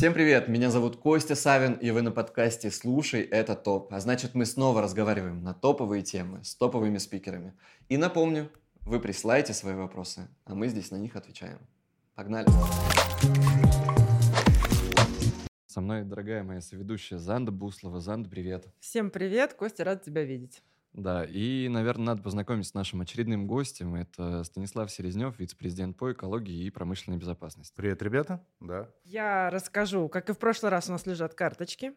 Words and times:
Всем 0.00 0.14
привет, 0.14 0.48
меня 0.48 0.70
зовут 0.70 0.96
Костя 0.96 1.34
Савин, 1.34 1.74
и 1.74 1.90
вы 1.90 2.00
на 2.00 2.10
подкасте 2.10 2.70
«Слушай, 2.70 3.20
это 3.20 3.54
топ». 3.54 3.92
А 3.92 4.00
значит, 4.00 4.34
мы 4.34 4.46
снова 4.46 4.80
разговариваем 4.80 5.42
на 5.42 5.52
топовые 5.52 6.00
темы 6.00 6.42
с 6.42 6.54
топовыми 6.54 6.96
спикерами. 6.96 7.52
И 7.90 7.98
напомню, 7.98 8.50
вы 8.80 8.98
присылаете 8.98 9.52
свои 9.52 9.74
вопросы, 9.74 10.26
а 10.46 10.54
мы 10.54 10.68
здесь 10.68 10.90
на 10.90 10.96
них 10.96 11.16
отвечаем. 11.16 11.58
Погнали! 12.14 12.48
Со 15.66 15.82
мной 15.82 16.04
дорогая 16.04 16.44
моя 16.44 16.62
соведущая 16.62 17.18
Занда 17.18 17.52
Буслова. 17.52 18.00
Занда, 18.00 18.30
привет. 18.30 18.68
Всем 18.78 19.10
привет, 19.10 19.52
Костя, 19.52 19.84
рад 19.84 20.02
тебя 20.02 20.24
видеть. 20.24 20.62
Да, 20.92 21.24
и, 21.24 21.68
наверное, 21.68 22.06
надо 22.06 22.22
познакомиться 22.22 22.70
с 22.70 22.74
нашим 22.74 23.00
очередным 23.00 23.46
гостем. 23.46 23.94
Это 23.94 24.42
Станислав 24.44 24.90
Селезнев, 24.90 25.38
вице-президент 25.38 25.96
по 25.96 26.12
экологии 26.12 26.64
и 26.64 26.70
промышленной 26.70 27.18
безопасности. 27.18 27.72
Привет, 27.76 28.02
ребята. 28.02 28.44
Да. 28.60 28.88
Я 29.04 29.50
расскажу, 29.50 30.08
как 30.08 30.30
и 30.30 30.32
в 30.32 30.38
прошлый 30.38 30.70
раз 30.70 30.88
у 30.88 30.92
нас 30.92 31.06
лежат 31.06 31.34
карточки. 31.34 31.92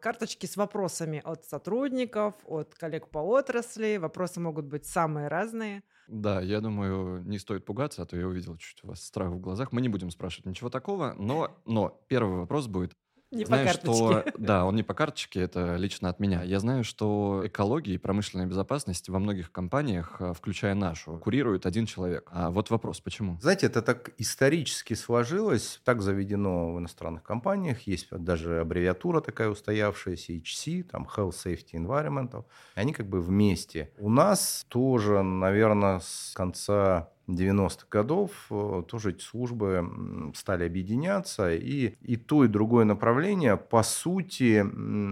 Карточки 0.00 0.44
с 0.44 0.58
вопросами 0.58 1.22
от 1.24 1.46
сотрудников, 1.46 2.34
от 2.44 2.74
коллег 2.74 3.08
по 3.08 3.18
отрасли. 3.18 3.96
Вопросы 3.96 4.38
могут 4.38 4.66
быть 4.66 4.84
самые 4.84 5.28
разные. 5.28 5.82
Да, 6.06 6.42
я 6.42 6.60
думаю, 6.60 7.22
не 7.24 7.38
стоит 7.38 7.64
пугаться, 7.64 8.02
а 8.02 8.06
то 8.06 8.14
я 8.16 8.26
увидел 8.28 8.58
чуть 8.58 8.84
у 8.84 8.88
вас 8.88 9.02
страх 9.02 9.30
в 9.30 9.40
глазах. 9.40 9.72
Мы 9.72 9.80
не 9.80 9.88
будем 9.88 10.10
спрашивать 10.10 10.44
ничего 10.44 10.68
такого, 10.68 11.14
но, 11.14 11.56
но 11.64 12.04
первый 12.08 12.36
вопрос 12.36 12.66
будет, 12.66 12.92
не 13.34 13.44
знаю, 13.44 13.66
по 13.66 13.72
карточке. 13.72 13.96
Что, 13.96 14.24
да, 14.38 14.64
он 14.64 14.76
не 14.76 14.82
по 14.82 14.94
карточке, 14.94 15.40
это 15.40 15.76
лично 15.76 16.08
от 16.08 16.20
меня. 16.20 16.42
Я 16.42 16.60
знаю, 16.60 16.84
что 16.84 17.42
экология 17.44 17.94
и 17.94 17.98
промышленная 17.98 18.46
безопасность 18.46 19.08
во 19.08 19.18
многих 19.18 19.52
компаниях, 19.52 20.16
а, 20.20 20.32
включая 20.32 20.74
нашу, 20.74 21.18
курирует 21.18 21.66
один 21.66 21.86
человек. 21.86 22.28
А 22.32 22.50
вот 22.50 22.70
вопрос, 22.70 23.00
почему? 23.00 23.38
Знаете, 23.40 23.66
это 23.66 23.82
так 23.82 24.10
исторически 24.18 24.94
сложилось, 24.94 25.80
так 25.84 26.02
заведено 26.02 26.72
в 26.72 26.78
иностранных 26.78 27.22
компаниях. 27.22 27.82
Есть 27.82 28.10
даже 28.10 28.60
аббревиатура 28.60 29.20
такая 29.20 29.48
устоявшаяся, 29.48 30.32
HC, 30.32 30.84
там 30.84 31.08
Health, 31.16 31.34
Safety, 31.44 31.74
Environmental. 31.74 32.44
Они 32.74 32.92
как 32.92 33.06
бы 33.06 33.20
вместе. 33.20 33.90
У 33.98 34.10
нас 34.10 34.66
тоже, 34.68 35.22
наверное, 35.22 36.00
с 36.00 36.32
конца 36.34 37.10
90-х 37.28 37.86
годов 37.90 38.30
э, 38.50 38.82
тоже 38.88 39.10
эти 39.10 39.22
службы 39.22 40.32
стали 40.34 40.64
объединяться, 40.64 41.54
и, 41.54 41.94
и 42.02 42.16
то, 42.16 42.44
и 42.44 42.48
другое 42.48 42.84
направление, 42.84 43.56
по 43.56 43.82
сути, 43.82 44.64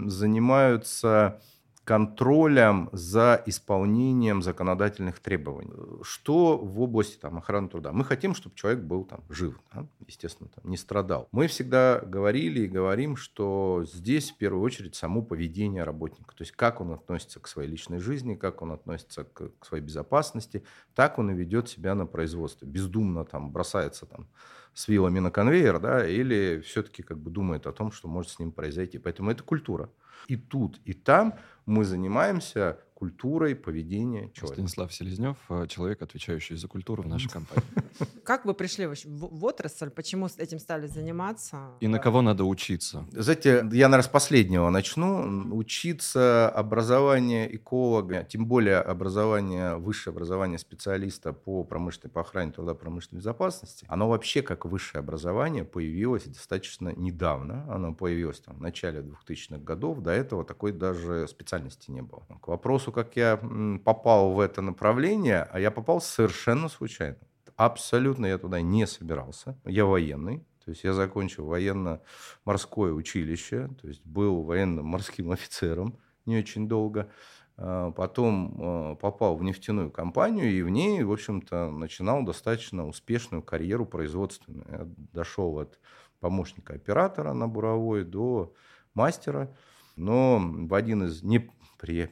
занимаются 0.09 1.41
контролем 1.83 2.89
за 2.93 3.43
исполнением 3.45 4.41
законодательных 4.41 5.19
требований. 5.19 5.73
Что 6.01 6.57
в 6.57 6.79
области 6.79 7.17
там, 7.17 7.37
охраны 7.37 7.67
труда? 7.67 7.91
Мы 7.91 8.05
хотим, 8.05 8.35
чтобы 8.35 8.55
человек 8.55 8.83
был 8.83 9.03
там, 9.03 9.21
жив, 9.29 9.59
да? 9.73 9.85
естественно, 10.07 10.49
там, 10.55 10.69
не 10.69 10.77
страдал. 10.77 11.27
Мы 11.31 11.47
всегда 11.47 11.99
говорили 11.99 12.61
и 12.61 12.67
говорим, 12.67 13.17
что 13.17 13.83
здесь 13.85 14.31
в 14.31 14.37
первую 14.37 14.63
очередь 14.63 14.95
само 14.95 15.21
поведение 15.21 15.83
работника. 15.83 16.33
То 16.35 16.43
есть 16.43 16.53
как 16.53 16.79
он 16.79 16.93
относится 16.93 17.41
к 17.41 17.47
своей 17.47 17.69
личной 17.69 17.99
жизни, 17.99 18.35
как 18.35 18.61
он 18.61 18.71
относится 18.71 19.25
к, 19.25 19.51
к 19.59 19.65
своей 19.65 19.83
безопасности, 19.83 20.63
так 20.95 21.19
он 21.19 21.31
и 21.31 21.33
ведет 21.33 21.67
себя 21.67 21.95
на 21.95 22.05
производстве. 22.05 22.65
Бездумно 22.67 23.25
там, 23.25 23.51
бросается 23.51 24.05
там, 24.05 24.29
с 24.73 24.87
вилами 24.87 25.19
на 25.19 25.31
конвейер, 25.31 25.79
да, 25.79 26.07
или 26.07 26.61
все-таки 26.65 27.03
как 27.03 27.19
бы 27.19 27.29
думает 27.29 27.67
о 27.67 27.73
том, 27.73 27.91
что 27.91 28.07
может 28.07 28.31
с 28.31 28.39
ним 28.39 28.51
произойти. 28.51 28.97
Поэтому 28.97 29.31
это 29.31 29.43
культура. 29.43 29.89
И 30.27 30.35
тут, 30.35 30.79
и 30.85 30.93
там 30.93 31.35
мы 31.65 31.85
занимаемся 31.85 32.79
культурой 33.03 33.53
поведения 33.53 34.29
человека. 34.33 34.53
Станислав 34.53 34.93
Селезнев, 34.93 35.35
э, 35.49 35.67
человек, 35.67 36.01
отвечающий 36.01 36.55
за 36.55 36.69
культуру 36.69 37.03
в 37.03 37.07
нашей 37.07 37.29
компании. 37.29 37.67
Как 38.23 38.45
вы 38.45 38.53
пришли 38.53 38.87
в 38.87 39.45
отрасль? 39.45 39.89
Почему 39.89 40.29
с 40.29 40.37
этим 40.37 40.59
стали 40.59 40.87
заниматься? 40.87 41.57
И 41.81 41.87
на 41.87 41.99
кого 41.99 42.21
надо 42.21 42.45
учиться? 42.45 43.05
Знаете, 43.11 43.67
я, 43.73 43.89
наверное, 43.89 44.03
с 44.03 44.07
последнего 44.07 44.69
начну. 44.69 45.53
Учиться 45.53 46.49
образование 46.49 47.53
эколога, 47.53 48.23
тем 48.23 48.45
более 48.45 48.77
образование, 48.77 49.75
высшее 49.75 50.13
образование 50.13 50.57
специалиста 50.57 51.33
по 51.33 51.65
промышленной, 51.65 52.11
по 52.11 52.21
охране 52.21 52.53
труда 52.53 52.73
промышленной 52.73 53.19
безопасности, 53.19 53.85
оно 53.89 54.07
вообще 54.07 54.41
как 54.41 54.63
высшее 54.63 55.01
образование 55.01 55.65
появилось 55.65 56.23
достаточно 56.23 56.93
недавно. 56.95 57.65
Оно 57.69 57.93
появилось 57.93 58.39
там, 58.39 58.55
в 58.55 58.61
начале 58.61 59.01
2000-х 59.01 59.57
годов. 59.57 59.99
До 60.01 60.11
этого 60.11 60.45
такой 60.45 60.71
даже 60.71 61.27
специальности 61.27 61.91
не 61.91 62.01
было. 62.01 62.23
К 62.41 62.47
вопросу, 62.47 62.92
как 62.93 63.17
я 63.17 63.37
попал 63.83 64.31
в 64.31 64.39
это 64.39 64.61
направление, 64.61 65.47
а 65.51 65.59
я 65.59 65.71
попал 65.71 65.99
совершенно 65.99 66.69
случайно. 66.69 67.17
Абсолютно 67.55 68.25
я 68.25 68.37
туда 68.37 68.61
не 68.61 68.87
собирался. 68.87 69.59
Я 69.65 69.85
военный, 69.85 70.45
то 70.63 70.71
есть 70.71 70.83
я 70.83 70.93
закончил 70.93 71.45
военно-морское 71.45 72.93
училище, 72.93 73.69
то 73.81 73.87
есть 73.87 74.05
был 74.05 74.43
военным 74.43 74.85
морским 74.85 75.31
офицером 75.33 75.99
не 76.25 76.37
очень 76.37 76.67
долго. 76.67 77.09
А, 77.55 77.91
потом 77.91 78.57
а, 78.59 78.95
попал 78.95 79.35
в 79.35 79.43
нефтяную 79.43 79.91
компанию 79.91 80.51
и 80.51 80.61
в 80.61 80.69
ней, 80.69 81.03
в 81.03 81.11
общем-то, 81.11 81.69
начинал 81.71 82.23
достаточно 82.23 82.87
успешную 82.87 83.43
карьеру 83.43 83.85
производственную. 83.85 84.65
Я 84.69 84.87
дошел 85.13 85.59
от 85.59 85.79
помощника 86.19 86.73
оператора 86.73 87.33
на 87.33 87.47
буровой 87.47 88.05
до 88.05 88.53
мастера. 88.93 89.55
Но 89.95 90.39
в 90.41 90.73
один 90.73 91.03
из 91.03 91.21
не 91.21 91.51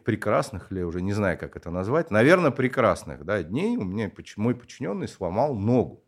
прекрасных, 0.03 0.71
или 0.71 0.81
уже 0.81 1.01
не 1.01 1.13
знаю, 1.13 1.37
как 1.37 1.55
это 1.55 1.71
назвать, 1.71 2.11
наверное, 2.11 2.51
прекрасных 2.51 3.25
да, 3.25 3.41
дней 3.41 3.77
у 3.77 3.83
меня 3.83 4.11
мой 4.37 4.55
подчиненный 4.55 5.07
сломал 5.07 5.55
ногу. 5.55 6.03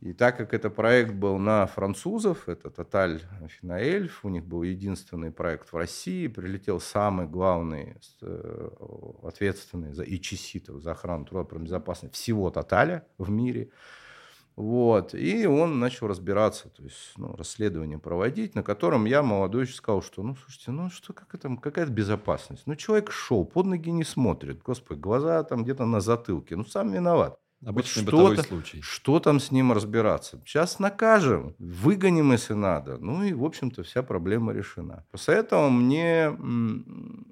И 0.00 0.12
так 0.12 0.36
как 0.36 0.52
это 0.52 0.68
проект 0.68 1.14
был 1.14 1.38
на 1.38 1.66
французов, 1.66 2.46
это 2.48 2.68
Total 2.68 3.22
Финаэльф, 3.48 4.24
у 4.24 4.28
них 4.28 4.44
был 4.44 4.62
единственный 4.62 5.30
проект 5.30 5.72
в 5.72 5.76
России, 5.76 6.26
прилетел 6.26 6.78
самый 6.78 7.26
главный, 7.26 7.96
э, 8.20 8.68
ответственный 9.22 9.94
за 9.94 10.02
ИЧСИТов, 10.02 10.82
за 10.82 10.92
охрану 10.92 11.24
труда 11.24 11.56
безопасности 11.58 12.14
всего 12.14 12.50
Тоталя 12.50 13.06
в 13.18 13.30
мире– 13.30 13.70
вот. 14.56 15.14
И 15.14 15.46
он 15.46 15.80
начал 15.80 16.06
разбираться, 16.06 16.68
то 16.68 16.82
есть 16.82 17.12
ну, 17.16 17.34
расследование 17.36 17.98
проводить, 17.98 18.54
на 18.54 18.62
котором 18.62 19.04
я, 19.04 19.22
молодой, 19.22 19.66
сказал, 19.66 20.02
что, 20.02 20.22
ну, 20.22 20.36
слушайте, 20.36 20.70
ну 20.70 20.90
что, 20.90 21.12
как 21.12 21.34
это, 21.34 21.54
какая-то 21.56 21.90
безопасность? 21.90 22.62
Ну, 22.66 22.76
человек 22.76 23.10
шел, 23.10 23.44
под 23.44 23.66
ноги 23.66 23.90
не 23.90 24.04
смотрит, 24.04 24.62
господи, 24.62 25.00
глаза 25.00 25.42
там 25.42 25.64
где-то 25.64 25.86
на 25.86 26.00
затылке, 26.00 26.56
ну, 26.56 26.64
сам 26.64 26.92
виноват. 26.92 27.38
Обычный 27.64 28.04
бытовой 28.04 28.36
случай. 28.38 28.80
Что 28.82 29.20
там 29.20 29.40
с 29.40 29.50
ним 29.50 29.72
разбираться? 29.72 30.40
Сейчас 30.44 30.78
накажем, 30.78 31.54
выгоним, 31.58 32.32
если 32.32 32.52
надо. 32.52 32.98
Ну 32.98 33.24
и, 33.24 33.32
в 33.32 33.42
общем-то, 33.42 33.82
вся 33.84 34.02
проблема 34.02 34.52
решена. 34.52 35.04
После 35.10 35.36
этого 35.36 35.70
мне 35.70 36.36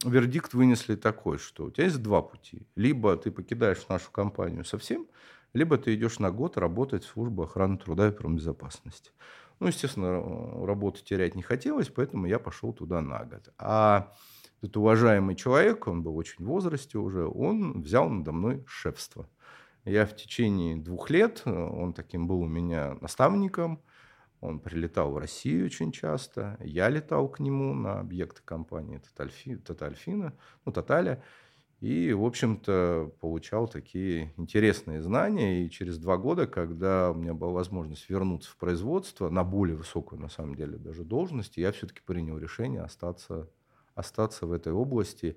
вердикт 0.04 0.54
вынесли 0.54 0.96
такой, 0.96 1.38
что 1.38 1.64
у 1.64 1.70
тебя 1.70 1.84
есть 1.84 2.02
два 2.02 2.22
пути. 2.22 2.66
Либо 2.76 3.16
ты 3.16 3.30
покидаешь 3.30 3.86
нашу 3.88 4.10
компанию 4.10 4.64
совсем, 4.64 5.06
либо 5.52 5.78
ты 5.78 5.94
идешь 5.94 6.18
на 6.18 6.30
год 6.30 6.56
работать 6.56 7.04
в 7.04 7.08
службу 7.08 7.42
охраны 7.42 7.78
труда 7.78 8.08
и 8.08 8.12
промбезопасности. 8.12 9.10
Ну, 9.60 9.68
естественно, 9.68 10.20
работу 10.66 11.04
терять 11.04 11.34
не 11.34 11.42
хотелось, 11.42 11.88
поэтому 11.88 12.26
я 12.26 12.38
пошел 12.38 12.72
туда 12.72 13.00
на 13.00 13.24
год. 13.24 13.52
А 13.58 14.12
этот 14.60 14.76
уважаемый 14.76 15.34
человек, 15.34 15.86
он 15.86 16.02
был 16.02 16.16
очень 16.16 16.44
в 16.44 16.48
возрасте 16.48 16.98
уже, 16.98 17.26
он 17.26 17.82
взял 17.82 18.08
надо 18.08 18.32
мной 18.32 18.64
шефство. 18.66 19.28
Я 19.84 20.06
в 20.06 20.14
течение 20.14 20.76
двух 20.76 21.10
лет, 21.10 21.42
он 21.44 21.92
таким 21.92 22.28
был 22.28 22.40
у 22.40 22.46
меня 22.46 22.96
наставником, 23.00 23.82
он 24.40 24.58
прилетал 24.58 25.12
в 25.12 25.18
Россию 25.18 25.66
очень 25.66 25.92
часто, 25.92 26.56
я 26.60 26.88
летал 26.88 27.28
к 27.28 27.40
нему 27.40 27.74
на 27.74 28.00
объекты 28.00 28.42
компании 28.44 29.00
Тотальфина, 29.64 30.34
ну, 30.64 30.72
Тоталя, 30.72 31.22
и, 31.82 32.12
в 32.12 32.24
общем-то, 32.24 33.12
получал 33.20 33.66
такие 33.66 34.32
интересные 34.36 35.02
знания. 35.02 35.64
И 35.66 35.70
через 35.70 35.98
два 35.98 36.16
года, 36.16 36.46
когда 36.46 37.10
у 37.10 37.14
меня 37.14 37.34
была 37.34 37.50
возможность 37.52 38.08
вернуться 38.08 38.50
в 38.52 38.56
производство 38.56 39.28
на 39.30 39.42
более 39.42 39.76
высокую, 39.76 40.20
на 40.20 40.28
самом 40.28 40.54
деле, 40.54 40.78
даже 40.78 41.02
должность, 41.04 41.56
я 41.56 41.72
все-таки 41.72 42.00
принял 42.06 42.38
решение 42.38 42.82
остаться, 42.82 43.50
остаться 43.96 44.46
в 44.46 44.52
этой 44.52 44.72
области. 44.72 45.36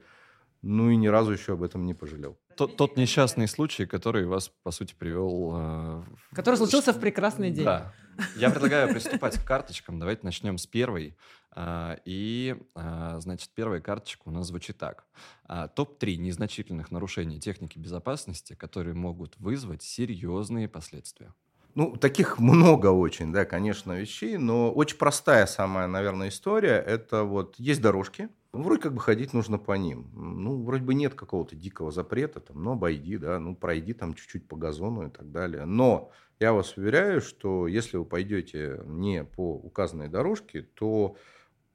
Ну 0.68 0.90
и 0.90 0.96
ни 0.96 1.06
разу 1.06 1.32
еще 1.32 1.54
об 1.54 1.62
этом 1.62 1.86
не 1.86 1.94
пожалел. 1.94 2.40
Тот, 2.58 2.76
тот 2.76 2.98
несчастный 2.98 3.48
случай, 3.48 3.86
который 3.86 4.26
вас, 4.26 4.52
по 4.64 4.72
сути, 4.72 4.96
привел... 4.98 5.52
Э, 5.54 6.04
который 6.34 6.56
случился 6.56 6.92
в 6.92 7.00
прекрасный 7.00 7.52
день. 7.52 7.66
Да. 7.66 7.94
Я 8.36 8.50
предлагаю 8.52 8.92
приступать 8.92 9.38
к 9.38 9.46
карточкам. 9.46 10.00
Давайте 10.00 10.22
начнем 10.24 10.58
с 10.58 10.66
первой. 10.66 11.16
А, 11.52 12.00
и, 12.04 12.56
а, 12.74 13.20
значит, 13.20 13.52
первая 13.54 13.80
карточка 13.80 14.24
у 14.26 14.32
нас 14.32 14.48
звучит 14.48 14.80
так. 14.80 15.06
А, 15.44 15.68
Топ-3 15.68 16.16
незначительных 16.16 16.90
нарушений 16.90 17.40
техники 17.40 17.78
безопасности, 17.78 18.56
которые 18.56 18.96
могут 18.96 19.38
вызвать 19.38 19.84
серьезные 19.84 20.68
последствия. 20.68 21.32
Ну, 21.76 21.96
таких 21.96 22.40
много 22.40 22.88
очень, 22.88 23.32
да, 23.32 23.46
конечно, 23.46 23.92
вещей, 23.92 24.38
но 24.38 24.72
очень 24.72 24.98
простая 24.98 25.46
самая, 25.46 25.86
наверное, 25.88 26.30
история. 26.30 26.78
Это 26.78 27.24
вот 27.24 27.56
есть 27.60 27.82
дорожки, 27.82 28.30
вроде 28.64 28.82
как 28.82 28.94
бы 28.94 29.00
ходить 29.00 29.34
нужно 29.34 29.58
по 29.58 29.74
ним. 29.74 30.10
Ну, 30.14 30.64
вроде 30.64 30.84
бы 30.84 30.94
нет 30.94 31.16
какого-то 31.16 31.56
дикого 31.56 31.92
запрета, 31.92 32.40
там, 32.40 32.64
ну, 32.64 32.72
обойди, 32.72 33.18
да, 33.18 33.40
ну, 33.40 33.56
пройди 33.56 33.94
там 33.94 34.14
чуть-чуть 34.14 34.48
по 34.48 34.56
газону 34.56 35.08
и 35.08 35.10
так 35.10 35.32
далее. 35.32 35.66
Но 35.66 36.12
я 36.40 36.54
вас 36.54 36.76
уверяю, 36.78 37.22
что 37.22 37.68
если 37.68 37.98
вы 37.98 38.06
пойдете 38.06 38.82
не 38.86 39.24
по 39.24 39.56
указанной 39.56 40.10
дорожке, 40.10 40.62
то 40.62 41.16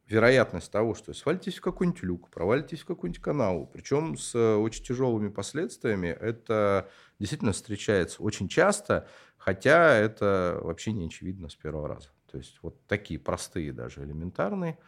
вероятность 0.06 0.70
того, 0.72 0.94
что 0.94 1.14
свалитесь 1.14 1.58
в 1.58 1.62
какой-нибудь 1.62 2.02
люк, 2.02 2.30
провалитесь 2.30 2.80
в 2.80 2.84
какую-нибудь 2.84 3.22
канаву, 3.22 3.66
причем 3.72 4.16
с 4.16 4.34
очень 4.34 4.84
тяжелыми 4.84 5.28
последствиями, 5.28 6.08
это 6.08 6.90
действительно 7.18 7.52
встречается 7.52 8.22
очень 8.22 8.48
часто, 8.48 9.06
хотя 9.38 9.94
это 9.94 10.58
вообще 10.62 10.92
не 10.92 11.06
очевидно 11.06 11.48
с 11.48 11.54
первого 11.54 11.88
раза. 11.88 12.08
То 12.30 12.38
есть 12.38 12.58
вот 12.62 12.76
такие 12.86 13.18
простые 13.18 13.72
даже 13.72 14.02
элементарные. 14.02 14.78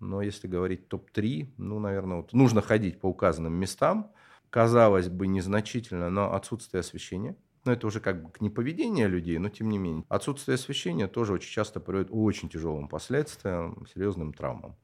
Но 0.00 0.22
если 0.22 0.46
говорить 0.46 0.88
топ-3, 0.88 1.54
ну, 1.56 1.78
наверное, 1.78 2.18
вот 2.18 2.32
нужно 2.32 2.62
ходить 2.62 3.00
по 3.00 3.06
указанным 3.06 3.54
местам. 3.54 4.12
Казалось 4.50 5.08
бы, 5.08 5.26
незначительно, 5.26 6.10
но 6.10 6.34
отсутствие 6.34 6.80
освещения. 6.80 7.36
Но 7.64 7.72
это 7.72 7.86
уже 7.86 8.00
как 8.00 8.22
бы 8.22 8.30
не 8.40 8.48
поведение 8.50 9.08
людей, 9.08 9.38
но 9.38 9.48
тем 9.48 9.68
не 9.68 9.78
менее. 9.78 10.04
Отсутствие 10.08 10.54
освещения 10.54 11.08
тоже 11.08 11.34
очень 11.34 11.50
часто 11.50 11.80
приводит 11.80 12.10
к 12.10 12.14
очень 12.14 12.48
тяжелым 12.48 12.88
последствиям, 12.88 13.86
серьезным 13.92 14.32
травмам. 14.32 14.76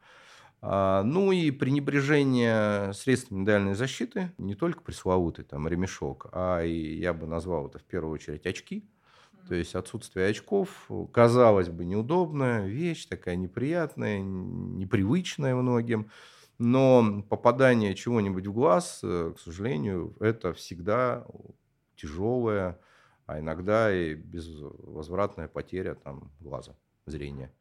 А, 0.60 1.02
ну 1.02 1.30
и 1.30 1.50
пренебрежение 1.50 2.92
средствами 2.94 3.40
индивидуальной 3.40 3.74
защиты, 3.74 4.32
не 4.38 4.54
только 4.54 4.80
пресловутый 4.80 5.44
там 5.44 5.68
ремешок, 5.68 6.28
а 6.32 6.62
и 6.62 6.96
я 6.98 7.12
бы 7.12 7.26
назвал 7.26 7.68
это 7.68 7.78
в 7.78 7.84
первую 7.84 8.14
очередь 8.14 8.46
очки. 8.46 8.88
То 9.48 9.54
есть 9.54 9.74
отсутствие 9.74 10.28
очков, 10.28 10.90
казалось 11.12 11.68
бы, 11.68 11.84
неудобная 11.84 12.66
вещь, 12.66 13.06
такая 13.06 13.36
неприятная, 13.36 14.20
непривычная 14.20 15.54
многим. 15.54 16.10
Но 16.58 17.22
попадание 17.28 17.94
чего-нибудь 17.94 18.46
в 18.46 18.52
глаз, 18.52 19.00
э, 19.02 19.32
к 19.36 19.40
сожалению, 19.40 20.16
это 20.20 20.52
всегда 20.52 21.26
тяжелая, 21.96 22.78
а 23.26 23.40
иногда 23.40 23.92
и 23.92 24.14
безвозвратная 24.14 25.48
потеря 25.48 25.94
там, 25.94 26.30
глаза, 26.40 26.76
зрения. 27.06 27.52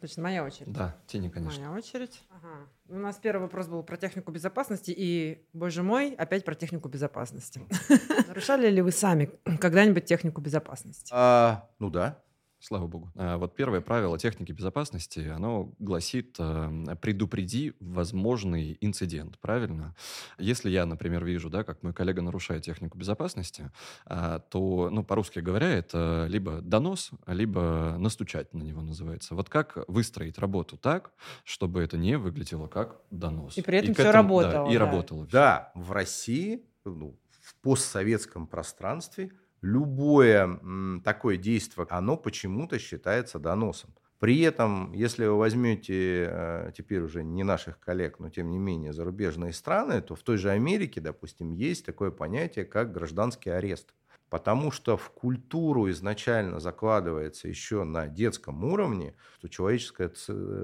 Значит, 0.00 0.18
моя 0.18 0.44
очередь. 0.44 0.72
Да, 0.72 0.96
тени, 1.06 1.28
конечно. 1.28 1.60
Моя 1.60 1.76
очередь. 1.76 2.20
Ага. 2.30 2.68
У 2.88 2.96
нас 2.96 3.16
первый 3.16 3.42
вопрос 3.42 3.66
был 3.66 3.82
про 3.82 3.96
технику 3.96 4.30
безопасности, 4.30 4.94
и, 4.96 5.46
боже 5.52 5.82
мой, 5.82 6.14
опять 6.14 6.44
про 6.44 6.54
технику 6.54 6.88
безопасности. 6.88 7.60
Нарушали 8.28 8.70
ли 8.70 8.80
вы 8.80 8.92
сами 8.92 9.30
когда-нибудь 9.60 10.04
технику 10.04 10.40
безопасности? 10.40 11.10
А, 11.14 11.68
ну 11.78 11.90
да. 11.90 12.22
Слава 12.60 12.88
богу. 12.88 13.12
А, 13.14 13.36
вот 13.36 13.54
первое 13.54 13.80
правило 13.80 14.18
техники 14.18 14.50
безопасности, 14.50 15.20
оно 15.20 15.72
гласит 15.78 16.36
э, 16.40 16.96
предупреди 17.00 17.74
возможный 17.78 18.76
инцидент, 18.80 19.38
правильно? 19.38 19.94
Если 20.38 20.68
я, 20.68 20.84
например, 20.84 21.24
вижу, 21.24 21.50
да, 21.50 21.62
как 21.62 21.84
мой 21.84 21.94
коллега 21.94 22.20
нарушает 22.20 22.64
технику 22.64 22.98
безопасности, 22.98 23.70
а, 24.06 24.40
то, 24.40 24.90
ну, 24.90 25.04
по-русски 25.04 25.38
говоря, 25.38 25.68
это 25.68 26.26
либо 26.28 26.60
донос, 26.60 27.12
либо 27.28 27.94
настучать 27.96 28.52
на 28.52 28.64
него 28.64 28.82
называется. 28.82 29.36
Вот 29.36 29.48
как 29.48 29.78
выстроить 29.86 30.36
работу 30.38 30.76
так, 30.76 31.12
чтобы 31.44 31.80
это 31.80 31.96
не 31.96 32.18
выглядело 32.18 32.66
как 32.66 33.00
донос? 33.12 33.56
И 33.56 33.62
при 33.62 33.78
этом 33.78 33.92
и 33.92 33.94
все 33.94 34.02
этому, 34.02 34.40
работало. 34.40 34.66
Да, 34.66 34.74
и 34.74 34.76
работало. 34.76 35.26
Да, 35.30 35.72
в 35.76 35.92
России, 35.92 36.64
ну, 36.84 37.16
в 37.40 37.54
постсоветском 37.60 38.48
пространстве– 38.48 39.30
любое 39.62 40.60
такое 41.04 41.36
действие, 41.36 41.86
оно 41.90 42.16
почему-то 42.16 42.78
считается 42.78 43.38
доносом. 43.38 43.94
При 44.18 44.40
этом, 44.40 44.92
если 44.94 45.26
вы 45.26 45.38
возьмете 45.38 46.26
э, 46.28 46.72
теперь 46.76 47.00
уже 47.02 47.22
не 47.22 47.44
наших 47.44 47.78
коллег, 47.78 48.18
но 48.18 48.30
тем 48.30 48.50
не 48.50 48.58
менее 48.58 48.92
зарубежные 48.92 49.52
страны, 49.52 50.02
то 50.02 50.16
в 50.16 50.22
той 50.24 50.38
же 50.38 50.50
Америке, 50.50 51.00
допустим, 51.00 51.52
есть 51.52 51.86
такое 51.86 52.10
понятие, 52.10 52.64
как 52.64 52.92
гражданский 52.92 53.50
арест. 53.50 53.94
Потому 54.30 54.70
что 54.70 54.98
в 54.98 55.10
культуру 55.10 55.88
изначально 55.90 56.60
закладывается 56.60 57.48
еще 57.48 57.84
на 57.84 58.08
детском 58.08 58.62
уровне, 58.62 59.14
что 59.38 59.48
человеческая 59.48 60.12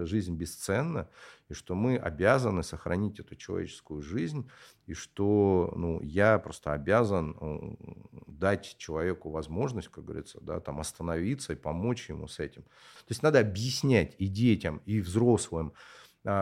жизнь 0.05 0.37
бесценна, 0.37 1.09
и 1.49 1.55
что 1.55 1.75
мы 1.75 1.97
обязаны 1.97 2.63
сохранить 2.63 3.21
эту 3.21 3.37
человеческую 3.37 4.03
жизнь, 4.03 4.51
и 4.87 4.93
что 4.93 5.73
ну, 5.77 6.01
я 6.03 6.39
просто 6.39 6.73
обязан 6.73 7.79
дать 8.27 8.77
человеку 8.77 9.31
возможность, 9.31 9.89
как 9.89 10.05
говорится, 10.05 10.41
да, 10.43 10.61
там 10.61 10.81
остановиться 10.81 11.55
и 11.55 11.57
помочь 11.57 12.09
ему 12.11 12.29
с 12.29 12.39
этим. 12.41 12.63
То 12.63 13.11
есть 13.11 13.23
надо 13.23 13.41
объяснять 13.41 14.15
и 14.19 14.27
детям, 14.29 14.83
и 14.85 15.01
взрослым, 15.01 15.73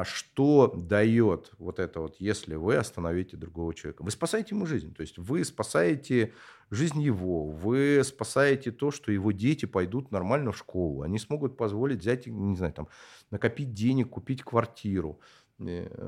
что 0.04 0.72
дает 0.76 1.52
вот 1.58 1.78
это 1.80 2.00
вот, 2.00 2.16
если 2.20 2.54
вы 2.54 2.76
остановите 2.76 3.36
другого 3.36 3.74
человека. 3.74 4.02
Вы 4.02 4.12
спасаете 4.12 4.54
ему 4.54 4.64
жизнь, 4.64 4.94
то 4.94 5.00
есть 5.00 5.18
вы 5.18 5.44
спасаете 5.44 6.32
жизнь 6.70 7.02
его, 7.02 7.48
вы 7.48 8.02
спасаете 8.04 8.70
то, 8.70 8.90
что 8.92 9.10
его 9.10 9.32
дети 9.32 9.66
пойдут 9.66 10.12
нормально 10.12 10.52
в 10.52 10.58
школу, 10.58 11.02
они 11.02 11.18
смогут 11.18 11.56
позволить 11.56 11.98
взять, 11.98 12.26
не 12.26 12.56
знаю, 12.56 12.72
там, 12.72 12.88
накопить 13.30 13.74
денег, 13.74 14.10
купить 14.10 14.42
квартиру, 14.42 15.20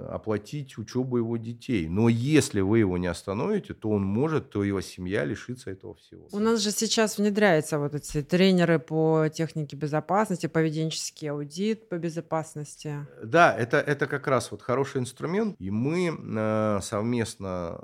оплатить 0.09 0.79
учебу 0.79 1.19
его 1.19 1.37
детей. 1.37 1.89
Но 1.89 2.09
если 2.09 2.61
вы 2.61 2.81
его 2.81 2.99
не 2.99 3.07
остановите, 3.07 3.75
то 3.75 3.91
он 3.91 4.05
может, 4.05 4.51
то 4.51 4.65
его 4.65 4.81
семья 4.81 5.25
лишится 5.25 5.71
этого 5.71 5.95
всего. 5.95 6.29
У 6.33 6.39
нас 6.39 6.61
же 6.61 6.71
сейчас 6.71 7.19
внедряются 7.19 7.79
вот 7.79 7.95
эти 7.95 8.23
тренеры 8.23 8.79
по 8.79 9.29
технике 9.33 9.77
безопасности, 9.77 10.47
поведенческий 10.47 11.31
аудит 11.31 11.89
по 11.89 11.99
безопасности. 11.99 13.07
Да, 13.23 13.55
это, 13.57 13.79
это 13.79 14.07
как 14.07 14.27
раз 14.27 14.51
вот 14.51 14.63
хороший 14.63 15.01
инструмент. 15.01 15.57
И 15.59 15.71
мы 15.71 16.09
э, 16.09 16.81
совместно 16.83 17.79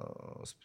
с, 0.44 0.56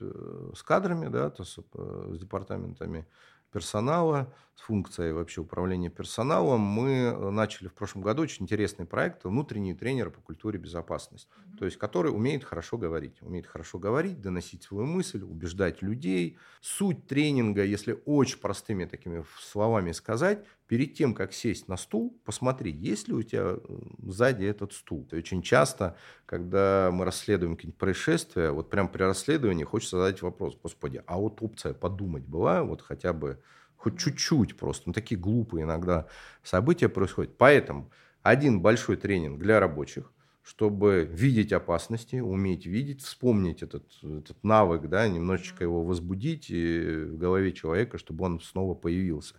с 0.57 0.63
кадрами, 0.63 1.07
да, 1.07 1.29
то 1.29 1.43
с, 1.43 1.57
э, 1.57 2.11
с 2.13 2.19
департаментами 2.19 3.05
персонала, 3.51 4.33
с 4.55 4.61
функцией 4.61 5.11
вообще 5.11 5.41
управления 5.41 5.89
персоналом, 5.89 6.61
мы 6.61 6.89
э, 6.89 7.29
начали 7.29 7.67
в 7.67 7.73
прошлом 7.73 8.01
году 8.01 8.23
очень 8.23 8.43
интересный 8.43 8.85
проект 8.85 9.25
«Внутренние 9.25 9.75
тренеры 9.75 10.11
по 10.11 10.21
культуре 10.21 10.57
безопасности», 10.57 11.27
mm-hmm. 11.27 11.57
то 11.57 11.65
есть 11.65 11.77
который 11.77 12.09
умеет 12.09 12.43
хорошо 12.45 12.77
говорить, 12.77 13.21
умеет 13.21 13.47
хорошо 13.47 13.79
говорить, 13.79 14.21
доносить 14.21 14.63
свою 14.63 14.87
мысль, 14.87 15.21
убеждать 15.23 15.81
людей. 15.81 16.37
Суть 16.61 17.05
тренинга, 17.05 17.65
если 17.65 18.01
очень 18.05 18.39
простыми 18.39 18.85
такими 18.85 19.25
словами 19.41 19.91
сказать, 19.91 20.45
перед 20.67 20.93
тем, 20.93 21.13
как 21.13 21.33
сесть 21.33 21.67
на 21.67 21.75
стул, 21.75 22.17
посмотри, 22.23 22.71
есть 22.71 23.09
ли 23.09 23.13
у 23.13 23.23
тебя 23.23 23.57
э, 23.57 23.59
сзади 24.03 24.45
этот 24.45 24.71
стул. 24.71 25.05
Очень 25.11 25.41
часто, 25.41 25.97
когда 26.25 26.89
мы 26.93 27.03
расследуем 27.03 27.55
какие-нибудь 27.55 27.79
происшествия, 27.79 28.51
вот 28.51 28.69
прямо 28.69 28.87
при 28.87 29.03
расследовании 29.03 29.65
хочется 29.65 29.97
задать 29.97 30.21
вопрос, 30.21 30.57
господи, 30.61 31.03
а 31.05 31.17
вот 31.17 31.41
опция 31.41 31.73
подумать 31.73 32.23
была, 32.23 32.63
вот 32.63 32.81
хотя 32.81 33.11
бы 33.11 33.41
хоть 33.85 33.99
чуть-чуть 33.99 34.57
просто. 34.57 34.83
Ну, 34.87 34.93
такие 34.93 35.15
глупые 35.15 35.63
иногда 35.63 36.07
события 36.41 36.89
происходят. 36.89 37.37
Поэтому 37.37 37.91
один 38.23 38.59
большой 38.59 38.97
тренинг 38.97 39.39
для 39.39 39.59
рабочих, 39.59 40.11
чтобы 40.41 41.07
видеть 41.11 41.53
опасности, 41.53 42.15
уметь 42.15 42.65
видеть, 42.65 43.03
вспомнить 43.03 43.61
этот, 43.61 43.85
этот 44.01 44.43
навык, 44.43 44.89
да, 44.89 45.07
немножечко 45.07 45.63
его 45.63 45.83
возбудить 45.83 46.49
в 46.49 47.15
голове 47.15 47.51
человека, 47.51 47.99
чтобы 47.99 48.25
он 48.25 48.41
снова 48.41 48.73
появился. 48.73 49.35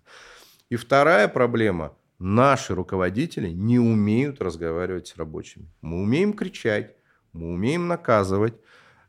И 0.70 0.76
вторая 0.76 1.26
проблема. 1.26 1.96
Наши 2.20 2.72
руководители 2.72 3.48
не 3.48 3.80
умеют 3.80 4.40
разговаривать 4.40 5.08
с 5.08 5.16
рабочими. 5.16 5.68
Мы 5.80 6.00
умеем 6.02 6.34
кричать, 6.34 6.94
мы 7.32 7.52
умеем 7.52 7.88
наказывать. 7.88 8.54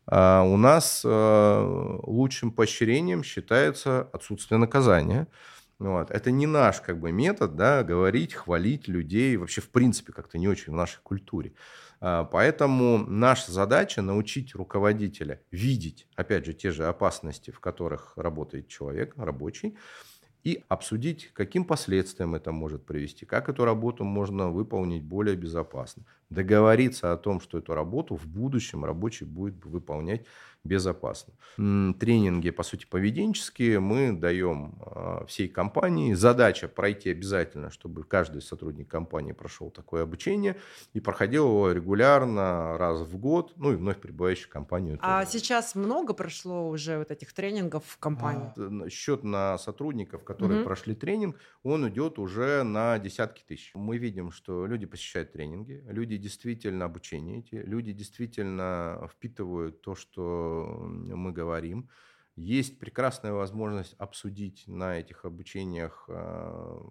А 0.10 0.44
у 0.44 0.56
нас 0.58 1.04
а, 1.06 2.00
лучшим 2.04 2.52
поощрением 2.52 3.24
считается 3.24 4.10
отсутствие 4.14 4.58
наказания. 4.58 5.28
Вот. 5.80 6.10
Это 6.10 6.32
не 6.32 6.48
наш 6.48 6.82
как 6.82 7.00
бы, 7.00 7.12
метод 7.12 7.56
да, 7.56 7.84
говорить, 7.84 8.34
хвалить 8.34 8.88
людей, 8.88 9.38
вообще 9.38 9.62
в 9.62 9.70
принципе 9.70 10.14
как-то 10.14 10.38
не 10.38 10.48
очень 10.48 10.74
в 10.74 10.76
нашей 10.76 11.00
культуре. 11.04 11.54
А, 12.00 12.24
поэтому 12.24 12.98
наша 12.98 13.52
задача 13.52 14.02
научить 14.02 14.56
руководителя 14.56 15.42
видеть, 15.52 16.08
опять 16.16 16.46
же, 16.46 16.54
те 16.54 16.72
же 16.72 16.88
опасности, 16.88 17.52
в 17.52 17.60
которых 17.60 18.14
работает 18.16 18.68
человек, 18.68 19.14
рабочий, 19.18 19.76
и 20.44 20.63
обсудить, 20.70 21.32
каким 21.34 21.65
последствиям 21.65 22.36
это 22.36 22.51
может 22.51 22.86
привести, 22.86 23.25
как 23.25 23.50
эту 23.50 23.65
работу 23.65 24.03
можно 24.03 24.50
выполнить 24.50 25.03
более 25.03 25.36
безопасно. 25.36 26.03
Договориться 26.29 27.12
о 27.12 27.17
том, 27.17 27.41
что 27.41 27.58
эту 27.58 27.74
работу 27.74 28.15
в 28.15 28.25
будущем 28.27 28.86
рабочий 28.86 29.25
будет 29.25 29.65
выполнять 29.65 30.25
безопасно. 30.67 31.33
Тренинги, 31.55 32.50
по 32.50 32.63
сути, 32.63 32.86
поведенческие 32.86 33.79
мы 33.79 34.12
даем 34.12 34.75
а, 34.81 35.25
всей 35.25 35.47
компании. 35.47 36.13
Задача 36.13 36.67
пройти 36.67 37.12
обязательно, 37.12 37.69
чтобы 37.69 38.03
каждый 38.03 38.41
сотрудник 38.41 38.89
компании 38.89 39.31
прошел 39.31 39.69
такое 39.69 40.03
обучение 40.03 40.57
и 40.93 41.00
проходил 41.00 41.45
его 41.45 41.71
регулярно 41.71 42.77
раз 42.77 43.01
в 43.01 43.17
год, 43.17 43.53
ну 43.55 43.74
и 43.74 43.75
вновь 43.75 44.00
прибывающий 44.00 44.45
в 44.45 44.50
компанию. 44.50 45.00
А 45.01 45.24
тоже. 45.24 45.38
сейчас 45.38 45.75
много 45.75 46.13
прошло 46.13 46.69
уже 46.69 46.97
вот 46.97 47.12
этих 47.12 47.33
тренингов 47.33 47.83
в 47.86 47.97
компании? 47.97 48.51
А, 48.57 48.89
счет 48.89 49.24
на 49.24 49.57
сотрудников, 49.57 50.24
которые 50.24 50.59
угу. 50.59 50.65
прошли 50.65 50.95
тренинг, 50.95 51.38
он 51.63 51.88
идет 51.89 52.19
уже 52.19 52.63
на 52.63 53.00
десятки 53.00 53.43
тысяч. 53.47 53.71
Мы 53.74 53.97
видим, 53.97 54.31
что 54.31 54.65
люди 54.65 54.86
посещают 54.86 55.31
тренинги, 55.31 55.83
люди 55.88 56.07
люди 56.07 56.17
действительно 56.17 56.86
обучение 56.86 57.39
эти, 57.39 57.55
люди 57.55 57.91
действительно 57.93 59.09
впитывают 59.12 59.81
то, 59.81 59.95
что 59.95 60.57
мы 60.66 61.32
говорим. 61.32 61.90
Есть 62.38 62.78
прекрасная 62.78 63.34
возможность 63.34 63.96
обсудить 63.98 64.64
на 64.68 65.00
этих 65.00 65.26
обучениях 65.26 66.06
э, 66.08 66.14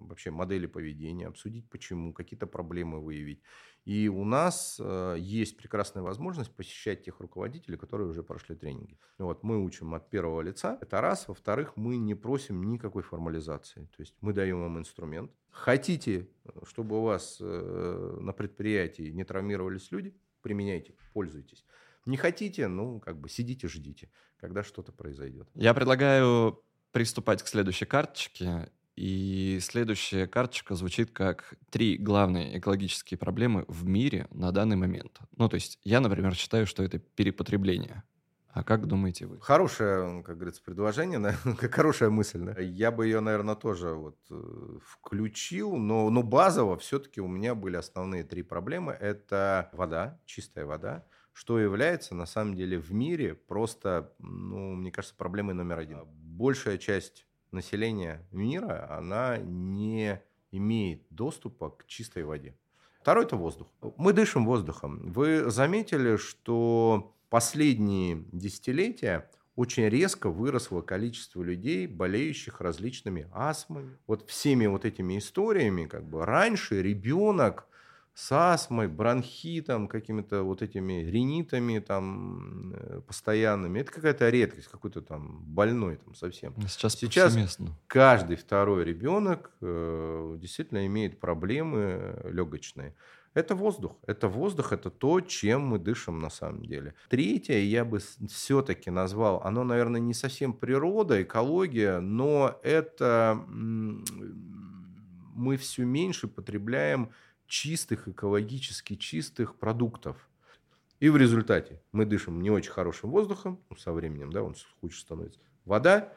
вообще 0.00 0.32
модели 0.32 0.66
поведения, 0.66 1.28
обсудить 1.28 1.70
почему, 1.70 2.12
какие-то 2.12 2.48
проблемы 2.48 3.00
выявить. 3.00 3.40
И 3.84 4.08
у 4.08 4.24
нас 4.24 4.80
э, 4.82 5.14
есть 5.20 5.56
прекрасная 5.56 6.02
возможность 6.02 6.50
посещать 6.50 7.04
тех 7.04 7.20
руководителей, 7.20 7.76
которые 7.76 8.08
уже 8.08 8.24
прошли 8.24 8.56
тренинги. 8.56 8.98
Вот, 9.18 9.44
мы 9.44 9.62
учим 9.62 9.94
от 9.94 10.10
первого 10.10 10.40
лица, 10.40 10.78
это 10.80 11.00
раз. 11.00 11.28
Во-вторых, 11.28 11.76
мы 11.76 11.96
не 11.96 12.16
просим 12.16 12.64
никакой 12.64 13.04
формализации. 13.04 13.88
То 13.96 14.00
есть 14.02 14.16
мы 14.20 14.32
даем 14.32 14.60
вам 14.60 14.80
инструмент. 14.80 15.30
Хотите, 15.52 16.28
чтобы 16.64 16.98
у 16.98 17.02
вас 17.02 17.38
э, 17.40 18.18
на 18.20 18.32
предприятии 18.32 19.12
не 19.12 19.22
травмировались 19.22 19.92
люди, 19.92 20.12
применяйте, 20.42 20.94
пользуйтесь. 21.12 21.64
Не 22.06 22.16
хотите, 22.16 22.68
ну, 22.68 23.00
как 23.00 23.20
бы 23.20 23.28
сидите, 23.28 23.68
ждите, 23.68 24.10
когда 24.38 24.62
что-то 24.62 24.92
произойдет. 24.92 25.48
Я 25.54 25.74
предлагаю 25.74 26.62
приступать 26.92 27.42
к 27.42 27.48
следующей 27.48 27.84
карточке. 27.84 28.70
И 28.94 29.58
следующая 29.60 30.26
карточка 30.26 30.74
звучит 30.74 31.10
как 31.10 31.54
три 31.68 31.98
главные 31.98 32.58
экологические 32.58 33.18
проблемы 33.18 33.66
в 33.68 33.84
мире 33.84 34.26
на 34.30 34.52
данный 34.52 34.76
момент. 34.76 35.20
Ну, 35.36 35.50
то 35.50 35.56
есть 35.56 35.78
я, 35.84 36.00
например, 36.00 36.34
считаю, 36.34 36.66
что 36.66 36.82
это 36.82 36.98
перепотребление. 36.98 38.04
А 38.48 38.64
как 38.64 38.86
думаете 38.86 39.26
вы? 39.26 39.38
Хорошее, 39.42 40.22
как 40.22 40.36
говорится, 40.36 40.62
предложение, 40.62 41.18
да? 41.18 41.34
хорошая 41.70 42.08
мысль. 42.08 42.38
Да? 42.38 42.58
Я 42.58 42.90
бы 42.90 43.04
ее, 43.04 43.20
наверное, 43.20 43.54
тоже 43.54 43.90
вот 43.90 44.16
э, 44.30 44.78
включил, 44.82 45.76
но, 45.76 46.08
но 46.08 46.22
базово 46.22 46.78
все-таки 46.78 47.20
у 47.20 47.28
меня 47.28 47.54
были 47.54 47.76
основные 47.76 48.24
три 48.24 48.42
проблемы. 48.42 48.92
Это 48.92 49.68
вода, 49.74 50.18
чистая 50.24 50.64
вода, 50.64 51.04
что 51.36 51.58
является 51.58 52.14
на 52.14 52.24
самом 52.24 52.54
деле 52.54 52.78
в 52.78 52.94
мире 52.94 53.34
просто, 53.34 54.10
ну, 54.18 54.74
мне 54.74 54.90
кажется, 54.90 55.14
проблемой 55.14 55.54
номер 55.54 55.80
один. 55.80 55.98
Большая 56.06 56.78
часть 56.78 57.26
населения 57.50 58.26
мира, 58.32 58.90
она 58.90 59.36
не 59.36 60.22
имеет 60.50 61.02
доступа 61.10 61.68
к 61.68 61.84
чистой 61.84 62.24
воде. 62.24 62.56
Второй– 63.02 63.24
это 63.26 63.36
воздух. 63.36 63.68
Мы 63.98 64.14
дышим 64.14 64.46
воздухом. 64.46 65.12
Вы 65.12 65.50
заметили, 65.50 66.16
что 66.16 67.14
последние 67.28 68.24
десятилетия 68.32 69.30
очень 69.56 69.90
резко 69.90 70.30
выросло 70.30 70.80
количество 70.80 71.42
людей, 71.42 71.86
болеющих 71.86 72.62
различными 72.62 73.28
астмами. 73.34 73.98
Вот 74.06 74.26
всеми 74.30 74.64
вот 74.64 74.86
этими 74.86 75.18
историями, 75.18 75.84
как 75.84 76.08
бы 76.08 76.24
раньше 76.24 76.82
ребенок 76.82 77.68
с 78.16 78.32
астмой, 78.32 78.88
бронхитом, 78.88 79.88
какими-то 79.88 80.42
вот 80.42 80.62
этими 80.62 81.04
ринитами 81.04 81.80
там 81.80 82.72
э, 82.72 83.02
постоянными. 83.06 83.80
Это 83.80 83.92
какая-то 83.92 84.30
редкость, 84.30 84.68
какой-то 84.68 85.02
там 85.02 85.44
больной 85.44 85.96
там 85.96 86.14
совсем. 86.14 86.54
Сейчас, 86.66 86.94
Сейчас 86.94 87.58
каждый 87.86 88.36
второй 88.36 88.84
ребенок 88.84 89.50
э, 89.60 90.38
действительно 90.40 90.86
имеет 90.86 91.20
проблемы 91.20 92.18
легочные. 92.24 92.94
Это 93.34 93.54
воздух. 93.54 93.98
Это 94.06 94.28
воздух, 94.28 94.72
это 94.72 94.88
то, 94.88 95.20
чем 95.20 95.66
мы 95.66 95.78
дышим 95.78 96.18
на 96.18 96.30
самом 96.30 96.64
деле. 96.64 96.94
Третье 97.10 97.58
я 97.58 97.84
бы 97.84 97.98
все-таки 98.30 98.90
назвал, 98.90 99.42
оно, 99.44 99.62
наверное, 99.62 100.00
не 100.00 100.14
совсем 100.14 100.54
природа, 100.54 101.22
экология, 101.22 102.00
но 102.00 102.58
это 102.62 103.44
мы 105.36 105.58
все 105.58 105.84
меньше 105.84 106.28
потребляем 106.28 107.10
чистых, 107.46 108.08
экологически 108.08 108.96
чистых 108.96 109.56
продуктов. 109.56 110.28
И 111.00 111.08
в 111.08 111.16
результате 111.16 111.82
мы 111.92 112.06
дышим 112.06 112.40
не 112.40 112.50
очень 112.50 112.70
хорошим 112.70 113.10
воздухом, 113.10 113.60
ну, 113.68 113.76
со 113.76 113.92
временем, 113.92 114.32
да, 114.32 114.42
он 114.42 114.54
хуже 114.80 114.98
становится. 114.98 115.40
Вода, 115.64 116.12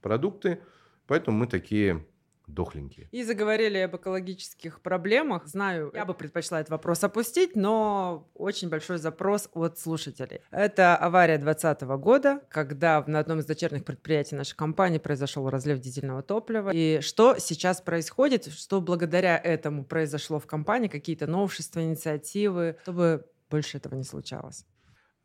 продукты, 0.00 0.60
поэтому 1.06 1.38
мы 1.38 1.46
такие 1.46 2.04
дохленькие. 2.46 3.08
И 3.10 3.22
заговорили 3.24 3.78
об 3.78 3.96
экологических 3.96 4.80
проблемах. 4.80 5.46
Знаю, 5.46 5.90
я 5.94 6.04
бы 6.04 6.14
предпочла 6.14 6.60
этот 6.60 6.70
вопрос 6.70 7.02
опустить, 7.04 7.56
но 7.56 8.28
очень 8.34 8.68
большой 8.68 8.98
запрос 8.98 9.48
от 9.52 9.78
слушателей. 9.78 10.40
Это 10.50 10.96
авария 10.96 11.38
2020 11.38 11.82
года, 11.98 12.40
когда 12.50 13.02
на 13.06 13.18
одном 13.18 13.38
из 13.38 13.46
дочерних 13.46 13.84
предприятий 13.84 14.36
нашей 14.36 14.56
компании 14.56 14.98
произошел 14.98 15.48
разлив 15.48 15.80
дизельного 15.80 16.22
топлива. 16.22 16.70
И 16.72 17.00
что 17.00 17.36
сейчас 17.38 17.80
происходит, 17.80 18.52
что 18.52 18.80
благодаря 18.80 19.38
этому 19.38 19.84
произошло 19.84 20.38
в 20.38 20.46
компании, 20.46 20.88
какие-то 20.88 21.26
новшества, 21.26 21.82
инициативы, 21.82 22.76
чтобы 22.82 23.26
больше 23.50 23.78
этого 23.78 23.94
не 23.94 24.04
случалось? 24.04 24.66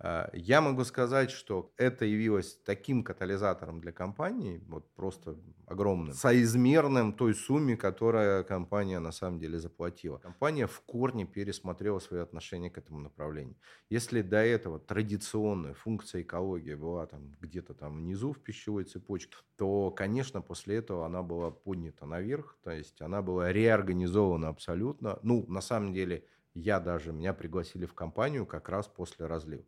А, 0.02 0.30
я 0.34 0.62
могу 0.62 0.86
сказать, 0.86 1.30
что 1.30 1.74
это 1.78 2.06
явилось 2.06 2.58
таким 2.64 3.04
катализатором 3.04 3.82
для 3.82 3.92
компании, 3.92 4.64
вот 4.66 4.90
просто 4.96 5.38
огромным, 5.66 6.14
соизмерным 6.14 7.12
той 7.14 7.36
сумме, 7.36 7.76
которая 7.76 8.44
компания 8.44 9.00
на 9.00 9.12
самом 9.12 9.40
деле 9.40 9.60
заплатила. 9.60 10.18
Компания 10.18 10.68
в 10.68 10.80
корне 10.82 11.26
пересмотрела 11.26 12.00
свои 12.00 12.22
отношения 12.22 12.70
к 12.70 12.78
этому 12.78 13.00
направлению. 13.00 13.58
Если 13.90 14.22
до 14.22 14.38
этого 14.38 14.80
традиционная 14.80 15.74
функция 15.74 16.22
экологии 16.22 16.76
была 16.76 17.06
там 17.06 17.34
где-то 17.42 17.74
там 17.74 17.98
внизу 17.98 18.32
в 18.32 18.42
пищевой 18.42 18.86
цепочке, 18.86 19.36
то, 19.58 19.92
конечно, 19.92 20.42
после 20.42 20.78
этого 20.78 21.06
она 21.06 21.22
была 21.24 21.52
поднята 21.52 22.06
наверх, 22.06 22.58
то 22.64 22.72
есть 22.72 23.02
она 23.02 23.22
была 23.22 23.52
реорганизована 23.52 24.48
абсолютно. 24.48 25.20
Ну, 25.24 25.46
на 25.50 25.60
самом 25.62 25.92
деле, 25.92 26.24
я 26.54 26.80
даже, 26.80 27.14
меня 27.14 27.34
пригласили 27.34 27.86
в 27.86 27.94
компанию 27.94 28.46
как 28.46 28.70
раз 28.70 28.88
после 28.88 29.26
разлива. 29.26 29.64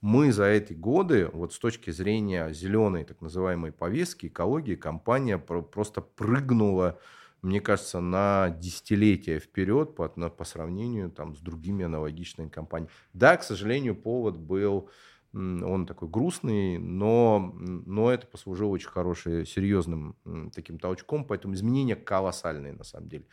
Мы 0.00 0.32
за 0.32 0.44
эти 0.44 0.72
годы, 0.72 1.28
вот 1.32 1.52
с 1.52 1.58
точки 1.58 1.90
зрения 1.90 2.52
зеленой 2.52 3.04
так 3.04 3.20
называемой 3.20 3.72
повестки, 3.72 4.26
экологии, 4.26 4.74
компания 4.74 5.38
просто 5.38 6.00
прыгнула, 6.02 6.98
мне 7.42 7.60
кажется, 7.60 8.00
на 8.00 8.50
десятилетия 8.50 9.38
вперед 9.38 9.94
по, 9.94 10.08
по 10.08 10.44
сравнению 10.44 11.10
там, 11.10 11.34
с 11.34 11.38
другими 11.40 11.84
аналогичными 11.84 12.48
компаниями. 12.48 12.92
Да, 13.12 13.36
к 13.36 13.42
сожалению, 13.42 13.94
повод 13.94 14.36
был 14.36 14.90
он 15.32 15.86
такой 15.86 16.08
грустный, 16.08 16.78
но, 16.78 17.52
но 17.54 18.10
это 18.10 18.26
послужило 18.26 18.68
очень 18.68 18.88
хорошим, 18.88 19.44
серьезным 19.44 20.16
таким 20.54 20.78
толчком, 20.78 21.24
поэтому 21.24 21.54
изменения 21.54 21.94
колоссальные 21.94 22.72
на 22.72 22.84
самом 22.84 23.08
деле. 23.08 23.26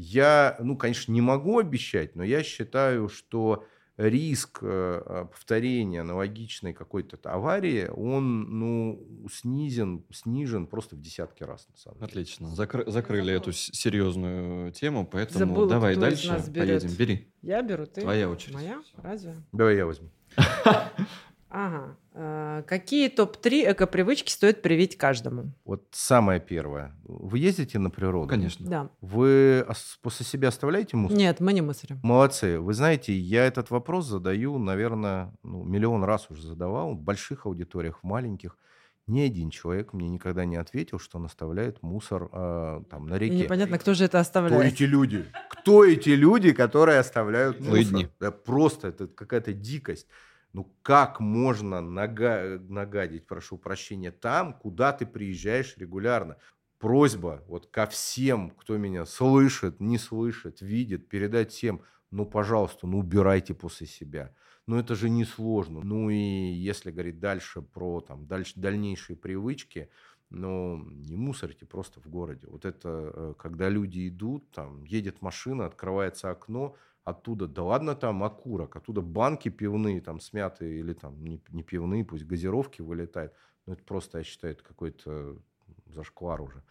Я, 0.00 0.56
ну, 0.60 0.76
конечно, 0.76 1.10
не 1.10 1.20
могу 1.20 1.58
обещать, 1.58 2.14
но 2.14 2.22
я 2.22 2.44
считаю, 2.44 3.08
что 3.08 3.64
риск 3.96 4.60
э, 4.62 5.26
повторения 5.28 6.02
аналогичной 6.02 6.72
какой-то 6.72 7.18
аварии, 7.28 7.88
он 7.88 8.42
ну, 8.60 9.26
снизен, 9.28 10.04
снижен 10.12 10.68
просто 10.68 10.94
в 10.94 11.00
десятки 11.00 11.42
раз. 11.42 11.66
На 11.68 11.76
самом 11.76 11.96
деле. 11.98 12.06
Отлично. 12.06 12.46
Закры- 12.54 12.88
закрыли 12.88 13.34
эту 13.34 13.50
серьезную 13.50 14.70
тему, 14.70 15.04
поэтому 15.04 15.38
Забыла, 15.40 15.68
давай 15.68 15.96
дальше 15.96 16.44
поедем. 16.54 16.90
Бери. 16.96 17.32
Я 17.42 17.60
беру, 17.62 17.86
ты? 17.86 18.02
Твоя 18.02 18.30
очередь. 18.30 18.54
Моя? 18.54 18.80
Разве? 19.02 19.34
Давай 19.50 19.76
я 19.76 19.84
возьму. 19.84 20.10
Ага. 21.50 21.96
А, 22.20 22.62
какие 22.62 23.08
топ-3 23.08 23.72
экопривычки 23.72 24.32
стоит 24.32 24.60
привить 24.60 24.98
каждому? 24.98 25.52
Вот 25.64 25.86
самое 25.92 26.40
первое. 26.40 26.96
Вы 27.04 27.38
ездите 27.38 27.78
на 27.78 27.90
природу? 27.90 28.28
Конечно. 28.28 28.68
Да. 28.68 28.90
Вы 29.00 29.64
после 30.02 30.26
себя 30.26 30.48
оставляете 30.48 30.96
мусор? 30.96 31.16
Нет, 31.16 31.38
мы 31.38 31.52
не 31.52 31.60
мусорим. 31.60 32.00
Молодцы. 32.02 32.58
Вы 32.58 32.74
знаете, 32.74 33.16
я 33.16 33.44
этот 33.44 33.70
вопрос 33.70 34.06
задаю, 34.06 34.58
наверное, 34.58 35.32
ну, 35.44 35.62
миллион 35.62 36.02
раз 36.02 36.28
уже 36.28 36.42
задавал 36.42 36.94
в 36.94 37.00
больших 37.00 37.46
аудиториях, 37.46 38.00
в 38.02 38.04
маленьких. 38.04 38.58
Ни 39.06 39.20
один 39.20 39.50
человек 39.50 39.92
мне 39.92 40.08
никогда 40.08 40.44
не 40.44 40.56
ответил, 40.56 40.98
что 40.98 41.18
он 41.18 41.26
оставляет 41.26 41.82
мусор 41.84 42.28
э, 42.32 42.82
там 42.90 43.06
на 43.06 43.14
реке. 43.14 43.34
И 43.34 43.38
непонятно, 43.44 43.78
кто 43.78 43.94
же 43.94 44.04
это 44.04 44.18
оставляет. 44.18 44.56
Кто 44.56 44.62
эти 44.64 44.82
люди? 44.82 45.24
Кто 45.50 45.84
эти 45.84 46.10
люди, 46.10 46.52
которые 46.52 46.98
оставляют 46.98 47.60
мусор? 47.60 48.10
Да 48.18 48.32
просто 48.32 48.88
это 48.88 49.06
какая-то 49.06 49.52
дикость. 49.52 50.08
Ну 50.58 50.74
как 50.82 51.20
можно 51.20 51.76
нага- 51.80 52.58
нагадить, 52.58 53.28
прошу 53.28 53.58
прощения, 53.58 54.10
там, 54.10 54.52
куда 54.52 54.92
ты 54.92 55.06
приезжаешь 55.06 55.76
регулярно? 55.76 56.36
Просьба 56.80 57.44
вот 57.46 57.68
ко 57.68 57.86
всем, 57.86 58.50
кто 58.50 58.76
меня 58.76 59.06
слышит, 59.06 59.78
не 59.78 59.98
слышит, 59.98 60.60
видит, 60.60 61.08
передать 61.08 61.52
всем, 61.52 61.82
ну, 62.10 62.26
пожалуйста, 62.26 62.88
ну, 62.88 62.98
убирайте 62.98 63.54
после 63.54 63.86
себя. 63.86 64.34
Ну, 64.66 64.76
это 64.80 64.96
же 64.96 65.08
несложно. 65.08 65.80
Ну, 65.84 66.10
и 66.10 66.16
если 66.16 66.90
говорить 66.90 67.20
дальше 67.20 67.62
про 67.62 68.00
там, 68.00 68.26
дальше, 68.26 68.54
дальнейшие 68.56 69.16
привычки, 69.16 69.90
ну, 70.28 70.76
не 70.90 71.14
мусорите 71.14 71.66
просто 71.66 72.00
в 72.00 72.08
городе. 72.08 72.48
Вот 72.48 72.64
это, 72.64 73.12
э, 73.14 73.34
когда 73.38 73.68
люди 73.68 74.08
идут, 74.08 74.50
там, 74.50 74.82
едет 74.82 75.22
машина, 75.22 75.66
открывается 75.66 76.30
окно, 76.30 76.74
оттуда, 77.08 77.46
да 77.46 77.62
ладно 77.62 77.94
там 77.94 78.22
окурок, 78.22 78.76
оттуда 78.76 79.00
банки 79.00 79.48
пивные 79.48 80.00
там 80.00 80.20
смятые 80.20 80.80
или 80.80 80.92
там 80.92 81.22
не, 81.24 81.42
не 81.50 81.62
пивные, 81.62 82.04
пусть 82.04 82.24
газировки 82.24 82.82
вылетают. 82.82 83.32
Ну, 83.66 83.74
это 83.74 83.82
просто, 83.84 84.18
я 84.18 84.24
считаю, 84.24 84.54
это 84.54 84.62
какой-то 84.62 85.36
зашквар 85.86 86.40
уже. 86.40 86.62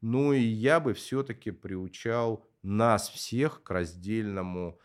Ну, 0.00 0.32
и 0.32 0.40
я 0.40 0.80
бы 0.80 0.94
все-таки 0.94 1.50
приучал 1.50 2.48
нас 2.62 3.08
всех 3.08 3.62
к 3.62 3.70
раздельному 3.70 4.78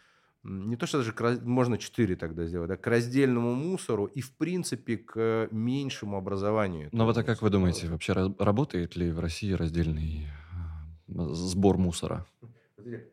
не 0.43 0.77
то, 0.77 0.85
что 0.85 0.99
даже 0.99 1.11
к, 1.11 1.39
можно 1.43 1.77
4 1.77 2.15
тогда 2.15 2.45
сделать, 2.45 2.69
да, 2.69 2.77
к 2.77 2.87
раздельному 2.87 3.53
мусору 3.53 4.05
и, 4.05 4.21
в 4.21 4.33
принципе, 4.35 4.97
к 4.97 5.49
меньшему 5.51 6.17
образованию. 6.17 6.89
Ну 6.93 7.05
вот 7.05 7.17
а 7.17 7.23
как 7.23 7.41
вы 7.41 7.49
думаете, 7.49 7.87
вообще 7.87 8.13
работает 8.13 8.95
ли 8.95 9.11
в 9.11 9.19
России 9.19 9.51
раздельный 9.51 10.27
э, 11.09 11.11
сбор 11.33 11.77
мусора? 11.77 12.25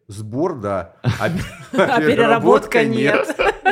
Сбор, 0.08 0.60
да. 0.60 0.96
А, 1.02 1.30
а 1.72 2.00
переработка 2.00 2.84
нет. 2.84 3.26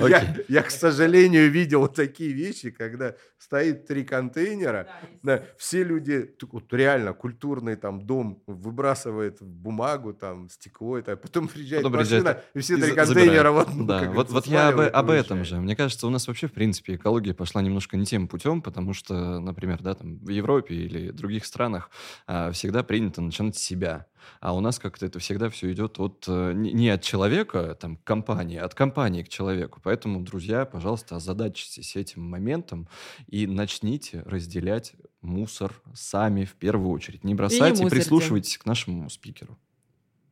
Я, 0.00 0.36
я, 0.48 0.62
к 0.62 0.70
сожалению, 0.70 1.50
видел 1.50 1.88
такие 1.88 2.32
вещи, 2.32 2.70
когда 2.70 3.14
стоит 3.38 3.86
три 3.86 4.04
контейнера, 4.04 4.88
да, 5.22 5.42
все 5.56 5.82
люди, 5.82 6.30
вот 6.52 6.72
реально 6.72 7.12
культурный 7.12 7.74
там 7.76 8.06
дом 8.06 8.42
выбрасывает 8.46 9.38
бумагу, 9.40 10.12
там 10.12 10.48
стекло, 10.50 10.98
это, 10.98 11.16
потом 11.16 11.48
приезжает 11.48 11.82
потом 11.82 11.98
машина, 11.98 12.34
приезжает, 12.34 12.44
и 12.54 12.60
все 12.60 12.76
три 12.76 12.94
контейнера 12.94 13.50
вот, 13.50 13.68
ну, 13.74 13.86
да. 13.86 14.10
вот, 14.10 14.30
вот 14.30 14.46
я 14.46 14.68
об, 14.68 14.80
об 14.80 15.10
этом 15.10 15.44
же. 15.44 15.56
Мне 15.56 15.74
кажется, 15.74 16.06
у 16.06 16.10
нас 16.10 16.28
вообще, 16.28 16.46
в 16.46 16.52
принципе, 16.52 16.94
экология 16.94 17.34
пошла 17.34 17.62
немножко 17.62 17.96
не 17.96 18.04
тем 18.04 18.28
путем, 18.28 18.62
потому 18.62 18.92
что, 18.92 19.40
например, 19.40 19.82
да, 19.82 19.94
там 19.94 20.18
в 20.18 20.28
Европе 20.28 20.74
или 20.74 21.10
других 21.10 21.44
странах 21.44 21.90
а, 22.26 22.52
всегда 22.52 22.82
принято 22.82 23.20
начинать 23.20 23.56
с 23.56 23.60
себя. 23.60 24.06
А 24.40 24.54
у 24.54 24.60
нас 24.60 24.78
как-то 24.78 25.06
это 25.06 25.18
всегда 25.18 25.48
все 25.50 25.72
идет 25.72 25.98
от 25.98 26.24
э, 26.28 26.52
не 26.54 26.88
от 26.88 27.02
человека, 27.02 27.76
там, 27.80 27.96
к 27.96 28.04
компании, 28.04 28.58
а 28.58 28.64
от 28.64 28.74
компании 28.74 29.22
к 29.22 29.28
человеку. 29.28 29.80
Поэтому, 29.82 30.20
друзья, 30.20 30.64
пожалуйста, 30.64 31.16
озадачьтесь 31.16 31.96
этим 31.96 32.22
моментом 32.22 32.88
и 33.26 33.46
начните 33.46 34.22
разделять 34.26 34.94
мусор 35.20 35.80
сами 35.94 36.44
в 36.44 36.54
первую 36.54 36.90
очередь. 36.90 37.24
Не 37.24 37.34
бросайте 37.34 37.82
и, 37.82 37.86
и 37.86 37.90
прислушивайтесь 37.90 38.58
к 38.58 38.66
нашему 38.66 39.08
спикеру. 39.10 39.58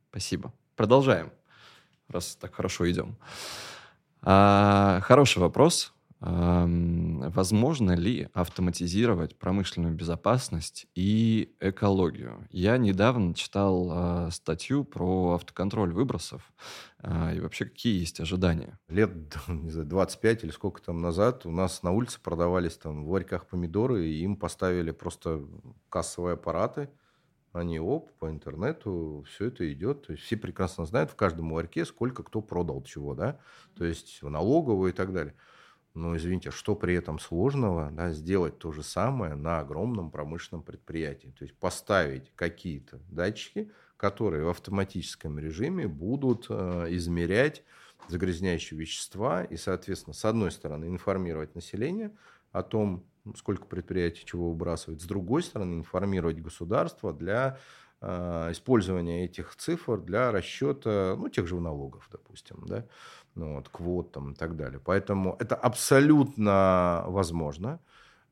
Спасибо. 0.09 0.53
Продолжаем, 0.75 1.31
раз 2.07 2.35
так 2.35 2.55
хорошо 2.55 2.89
идем. 2.89 3.17
А, 4.21 4.99
хороший 5.03 5.39
вопрос. 5.39 5.93
Возможно 6.19 7.91
ли 7.91 8.27
автоматизировать 8.33 9.37
промышленную 9.37 9.93
безопасность 9.93 10.87
и 10.95 11.55
экологию? 11.59 12.47
Я 12.49 12.77
недавно 12.77 13.35
читал 13.35 14.27
э, 14.27 14.31
статью 14.31 14.83
про 14.83 15.35
автоконтроль 15.35 15.93
выбросов 15.93 16.51
э, 17.03 17.35
и 17.35 17.39
вообще 17.39 17.65
какие 17.65 17.99
есть 17.99 18.19
ожидания. 18.19 18.79
Лет 18.87 19.11
не 19.47 19.69
знаю, 19.69 19.87
25 19.87 20.43
или 20.43 20.49
сколько 20.49 20.81
там 20.81 21.01
назад 21.01 21.45
у 21.45 21.51
нас 21.51 21.83
на 21.83 21.91
улице 21.91 22.19
продавались 22.19 22.77
там 22.77 23.05
в 23.05 23.11
ларьках 23.11 23.45
помидоры, 23.45 24.07
и 24.07 24.23
им 24.23 24.37
поставили 24.37 24.89
просто 24.89 25.45
кассовые 25.89 26.33
аппараты. 26.33 26.89
Они 27.53 27.79
оп, 27.79 28.11
по 28.19 28.29
интернету 28.29 29.23
все 29.27 29.45
это 29.45 29.71
идет. 29.71 30.07
То 30.07 30.13
есть 30.13 30.23
все 30.25 30.37
прекрасно 30.37 30.85
знают 30.85 31.11
в 31.11 31.15
каждом 31.15 31.51
ларьке, 31.53 31.85
сколько 31.85 32.23
кто 32.23 32.41
продал 32.41 32.83
чего, 32.83 33.13
да, 33.15 33.39
то 33.75 33.85
есть 33.85 34.21
в 34.21 34.29
налоговую 34.29 34.91
и 34.91 34.95
так 34.95 35.13
далее. 35.13 35.35
Но, 35.97 36.15
извините, 36.15 36.51
что 36.51 36.75
при 36.75 36.93
этом 36.93 37.17
сложного 37.17 37.89
да, 37.91 38.11
сделать 38.11 38.59
то 38.59 38.71
же 38.71 38.83
самое 38.83 39.33
на 39.33 39.59
огромном 39.59 40.11
промышленном 40.11 40.63
предприятии? 40.63 41.33
То 41.37 41.43
есть 41.43 41.57
поставить 41.57 42.31
какие-то 42.35 42.99
датчики, 43.09 43.71
которые 43.97 44.43
в 44.43 44.49
автоматическом 44.49 45.39
режиме 45.39 45.87
будут 45.87 46.45
э, 46.49 46.85
измерять 46.91 47.63
загрязняющие 48.09 48.79
вещества 48.79 49.43
и, 49.43 49.57
соответственно, 49.57 50.13
с 50.13 50.23
одной 50.23 50.51
стороны, 50.51 50.85
информировать 50.85 51.55
население 51.55 52.15
о 52.51 52.61
том, 52.61 53.03
сколько 53.35 53.65
предприятий 53.65 54.23
чего 54.23 54.51
выбрасывает, 54.51 55.01
с 55.01 55.05
другой 55.05 55.41
стороны, 55.41 55.79
информировать 55.79 56.39
государство 56.39 57.11
для 57.11 57.57
э, 58.01 58.51
использования 58.51 59.25
этих 59.25 59.55
цифр 59.55 59.99
для 59.99 60.31
расчета 60.31 61.15
ну, 61.17 61.27
тех 61.29 61.47
же 61.47 61.59
налогов, 61.59 62.07
допустим. 62.11 62.63
Да? 62.67 62.85
Ну, 63.37 63.55
вот, 63.55 63.69
квот 63.69 64.11
там, 64.11 64.31
и 64.31 64.35
так 64.35 64.55
далее. 64.55 64.79
Поэтому 64.83 65.35
это 65.39 65.55
абсолютно 65.55 67.03
возможно. 67.07 67.79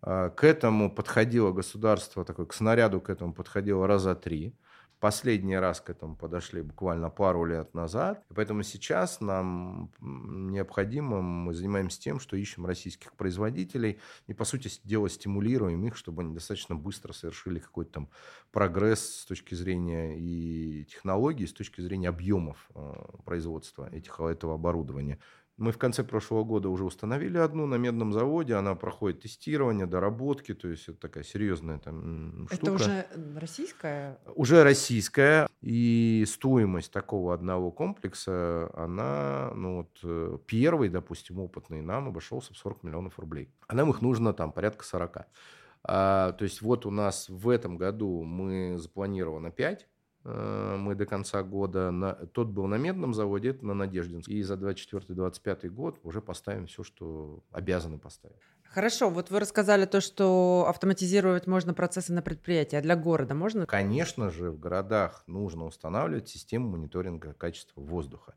А, 0.01 0.29
к 0.29 0.43
этому 0.43 0.91
подходило 0.93 1.51
государство, 1.51 2.25
такое, 2.25 2.45
к 2.45 2.53
снаряду 2.53 2.99
к 3.01 3.09
этому 3.09 3.33
подходило 3.33 3.87
раза 3.87 4.15
три. 4.15 4.53
Последний 4.99 5.57
раз 5.57 5.81
к 5.81 5.89
этому 5.89 6.15
подошли 6.15 6.61
буквально 6.61 7.09
пару 7.09 7.45
лет 7.45 7.73
назад. 7.73 8.23
И 8.29 8.33
поэтому 8.33 8.63
сейчас 8.63 9.19
нам 9.21 9.91
необходимо, 9.99 11.21
мы 11.21 11.53
занимаемся 11.53 11.99
тем, 11.99 12.19
что 12.19 12.37
ищем 12.37 12.65
российских 12.65 13.13
производителей 13.13 13.99
и, 14.27 14.33
по 14.33 14.45
сути 14.45 14.69
дела, 14.83 15.09
стимулируем 15.09 15.85
их, 15.85 15.97
чтобы 15.97 16.21
они 16.21 16.33
достаточно 16.33 16.75
быстро 16.75 17.13
совершили 17.13 17.59
какой-то 17.59 17.91
там 17.91 18.09
прогресс 18.51 19.21
с 19.21 19.25
точки 19.25 19.53
зрения 19.53 20.17
и 20.17 20.85
технологий, 20.85 21.45
с 21.45 21.53
точки 21.53 21.81
зрения 21.81 22.09
объемов 22.09 22.69
э, 22.73 22.93
производства 23.25 23.89
этих, 23.91 24.19
этого 24.19 24.55
оборудования. 24.55 25.19
Мы 25.57 25.71
в 25.71 25.77
конце 25.77 26.03
прошлого 26.03 26.43
года 26.43 26.67
уже 26.67 26.83
установили 26.83 27.37
одну 27.37 27.65
на 27.65 27.75
медном 27.75 28.11
заводе, 28.11 28.55
она 28.55 28.75
проходит 28.75 29.21
тестирование, 29.21 29.85
доработки, 29.85 30.53
то 30.53 30.67
есть 30.67 30.89
это 30.89 30.99
такая 30.99 31.23
серьезная 31.23 31.79
там 31.79 32.47
штука. 32.51 32.61
Это 32.61 32.71
уже 32.73 33.05
российская? 33.37 34.19
Уже 34.35 34.63
российская, 34.63 35.47
и 35.61 36.25
стоимость 36.27 36.91
такого 36.91 37.33
одного 37.33 37.71
комплекса, 37.71 38.69
она, 38.73 39.51
ну 39.55 39.77
вот 39.77 39.99
э, 40.03 40.37
первый, 40.45 40.89
допустим, 40.89 41.39
опытный 41.39 41.81
нам 41.81 42.09
обошелся 42.09 42.53
в 42.53 42.57
40 42.57 42.83
миллионов 42.83 43.17
рублей. 43.17 43.49
А 43.67 43.75
нам 43.75 43.89
их 43.91 44.01
нужно 44.01 44.33
там 44.33 44.51
порядка 44.51 44.83
40. 44.83 45.17
А, 45.87 46.33
то 46.33 46.43
есть 46.43 46.61
вот 46.61 46.85
у 46.85 46.91
нас 46.91 47.29
в 47.29 47.47
этом 47.47 47.77
году 47.77 48.23
мы 48.23 48.77
запланировано 48.77 49.51
5, 49.51 49.87
Э, 49.87 49.94
мы 50.25 50.95
до 50.95 51.05
конца 51.05 51.43
года, 51.43 51.91
на, 51.91 52.13
тот 52.13 52.47
был 52.47 52.65
на 52.65 52.75
Медном 52.75 53.13
заводе, 53.13 53.49
это 53.49 53.65
на 53.65 53.73
Надеждинск. 53.75 54.27
И 54.27 54.41
за 54.41 54.55
24-25 54.55 55.69
год 55.69 55.99
уже 56.03 56.21
поставим 56.21 56.65
все, 56.65 56.83
что 56.83 57.43
обязаны 57.51 57.99
поставить. 57.99 58.39
Хорошо, 58.63 59.09
вот 59.09 59.29
вы 59.29 59.39
рассказали 59.39 59.85
то, 59.85 60.01
что 60.01 60.65
автоматизировать 60.67 61.47
можно 61.47 61.73
процессы 61.73 62.11
на 62.11 62.21
предприятии, 62.21 62.75
а 62.75 62.81
для 62.81 62.95
города 62.95 63.33
можно? 63.33 63.65
Конечно 63.65 64.29
же, 64.31 64.51
в 64.51 64.59
городах 64.59 65.23
нужно 65.27 65.65
устанавливать 65.65 66.27
систему 66.27 66.69
мониторинга 66.69 67.33
качества 67.33 67.79
воздуха. 67.79 68.33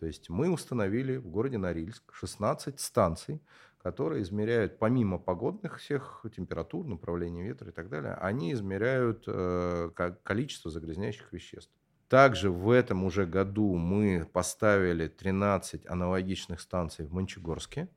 То 0.00 0.06
есть 0.06 0.30
мы 0.30 0.50
установили 0.50 1.16
в 1.16 1.28
городе 1.28 1.58
Норильск 1.58 2.12
16 2.12 2.80
станций, 2.80 3.40
которые 3.88 4.22
измеряют, 4.22 4.78
помимо 4.78 5.18
погодных 5.18 5.78
всех 5.78 6.26
температур, 6.36 6.86
направления 6.86 7.42
ветра 7.42 7.70
и 7.70 7.72
так 7.72 7.88
далее, 7.88 8.12
они 8.20 8.52
измеряют 8.52 9.24
э, 9.26 9.90
количество 10.22 10.70
загрязняющих 10.70 11.32
веществ. 11.32 11.72
Также 12.10 12.50
в 12.50 12.70
этом 12.70 13.04
уже 13.04 13.24
году 13.24 13.76
мы 13.76 14.28
поставили 14.30 15.08
13 15.08 15.86
аналогичных 15.86 16.60
станций 16.60 17.06
в 17.06 17.14
Мончегорске. 17.14 17.88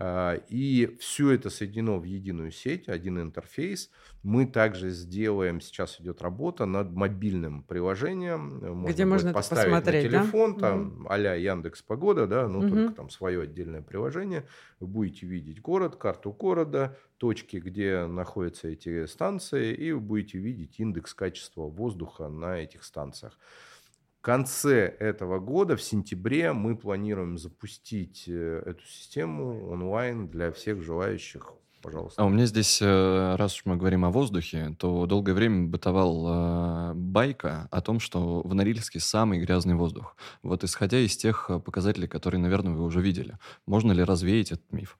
А, 0.00 0.34
и 0.48 0.96
все 1.00 1.32
это 1.32 1.50
соединено 1.50 1.98
в 1.98 2.04
единую 2.04 2.52
сеть, 2.52 2.88
один 2.88 3.20
интерфейс. 3.20 3.90
Мы 4.22 4.46
также 4.46 4.90
сделаем, 4.90 5.60
сейчас 5.60 6.00
идет 6.00 6.22
работа 6.22 6.66
над 6.66 6.92
мобильным 6.92 7.64
приложением. 7.64 8.60
Можно 8.76 8.92
Где 8.92 9.04
можно 9.04 9.32
поставить 9.32 9.64
посмотреть, 9.64 10.12
на 10.12 10.20
телефон, 10.20 10.54
да? 10.54 10.60
там, 10.60 10.86
угу. 10.86 11.06
а-ля 11.08 11.34
Яндекс 11.34 11.82
Погода, 11.82 12.28
да, 12.28 12.46
ну, 12.46 12.60
угу. 12.60 12.68
только 12.68 12.92
там 12.92 13.10
свое 13.10 13.42
отдельное 13.42 13.82
приложение. 13.82 14.46
Вы 14.78 14.86
будете 14.86 15.26
видеть 15.26 15.60
город, 15.60 15.96
карту 15.96 16.30
города, 16.30 16.96
точки, 17.16 17.56
где 17.56 18.06
находятся 18.06 18.68
эти 18.68 19.06
станции, 19.06 19.74
и 19.74 19.90
вы 19.90 19.98
будете 19.98 20.38
видеть 20.38 20.78
индекс 20.78 21.12
качества 21.12 21.62
воздуха 21.62 22.28
на 22.28 22.60
этих 22.60 22.84
станциях 22.84 23.36
конце 24.20 24.86
этого 24.86 25.38
года, 25.38 25.76
в 25.76 25.82
сентябре, 25.82 26.52
мы 26.52 26.76
планируем 26.76 27.38
запустить 27.38 28.24
э, 28.26 28.62
эту 28.66 28.84
систему 28.86 29.68
онлайн 29.70 30.28
для 30.28 30.52
всех 30.52 30.82
желающих. 30.82 31.52
Пожалуйста. 31.80 32.20
А 32.20 32.24
у 32.24 32.28
меня 32.28 32.46
здесь, 32.46 32.80
э, 32.82 33.36
раз 33.36 33.54
уж 33.54 33.64
мы 33.64 33.76
говорим 33.76 34.04
о 34.04 34.10
воздухе, 34.10 34.74
то 34.78 35.06
долгое 35.06 35.34
время 35.34 35.68
бытовал 35.68 36.26
э, 36.26 36.94
байка 36.94 37.68
о 37.70 37.80
том, 37.80 38.00
что 38.00 38.42
в 38.42 38.54
Норильске 38.54 38.98
самый 38.98 39.40
грязный 39.40 39.74
воздух. 39.74 40.16
Вот 40.42 40.64
исходя 40.64 40.98
из 40.98 41.16
тех 41.16 41.50
показателей, 41.64 42.08
которые, 42.08 42.40
наверное, 42.40 42.72
вы 42.72 42.84
уже 42.84 43.00
видели, 43.00 43.38
можно 43.66 43.92
ли 43.92 44.02
развеять 44.02 44.50
этот 44.50 44.72
миф? 44.72 44.98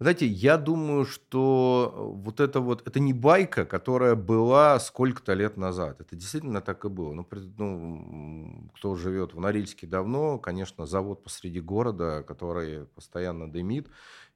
Знаете, 0.00 0.26
я 0.26 0.58
думаю, 0.58 1.04
что 1.04 2.12
вот 2.22 2.38
это 2.38 2.60
вот, 2.60 2.86
это 2.86 3.00
не 3.00 3.12
байка, 3.12 3.64
которая 3.64 4.14
была 4.14 4.78
сколько-то 4.78 5.34
лет 5.34 5.56
назад. 5.56 6.00
Это 6.00 6.14
действительно 6.14 6.60
так 6.60 6.84
и 6.84 6.88
было. 6.88 7.12
Ну, 7.12 7.26
ну, 7.56 8.70
кто 8.76 8.94
живет 8.94 9.34
в 9.34 9.40
Норильске 9.40 9.88
давно, 9.88 10.38
конечно, 10.38 10.86
завод 10.86 11.24
посреди 11.24 11.60
города, 11.60 12.22
который 12.22 12.86
постоянно 12.86 13.50
дымит, 13.50 13.88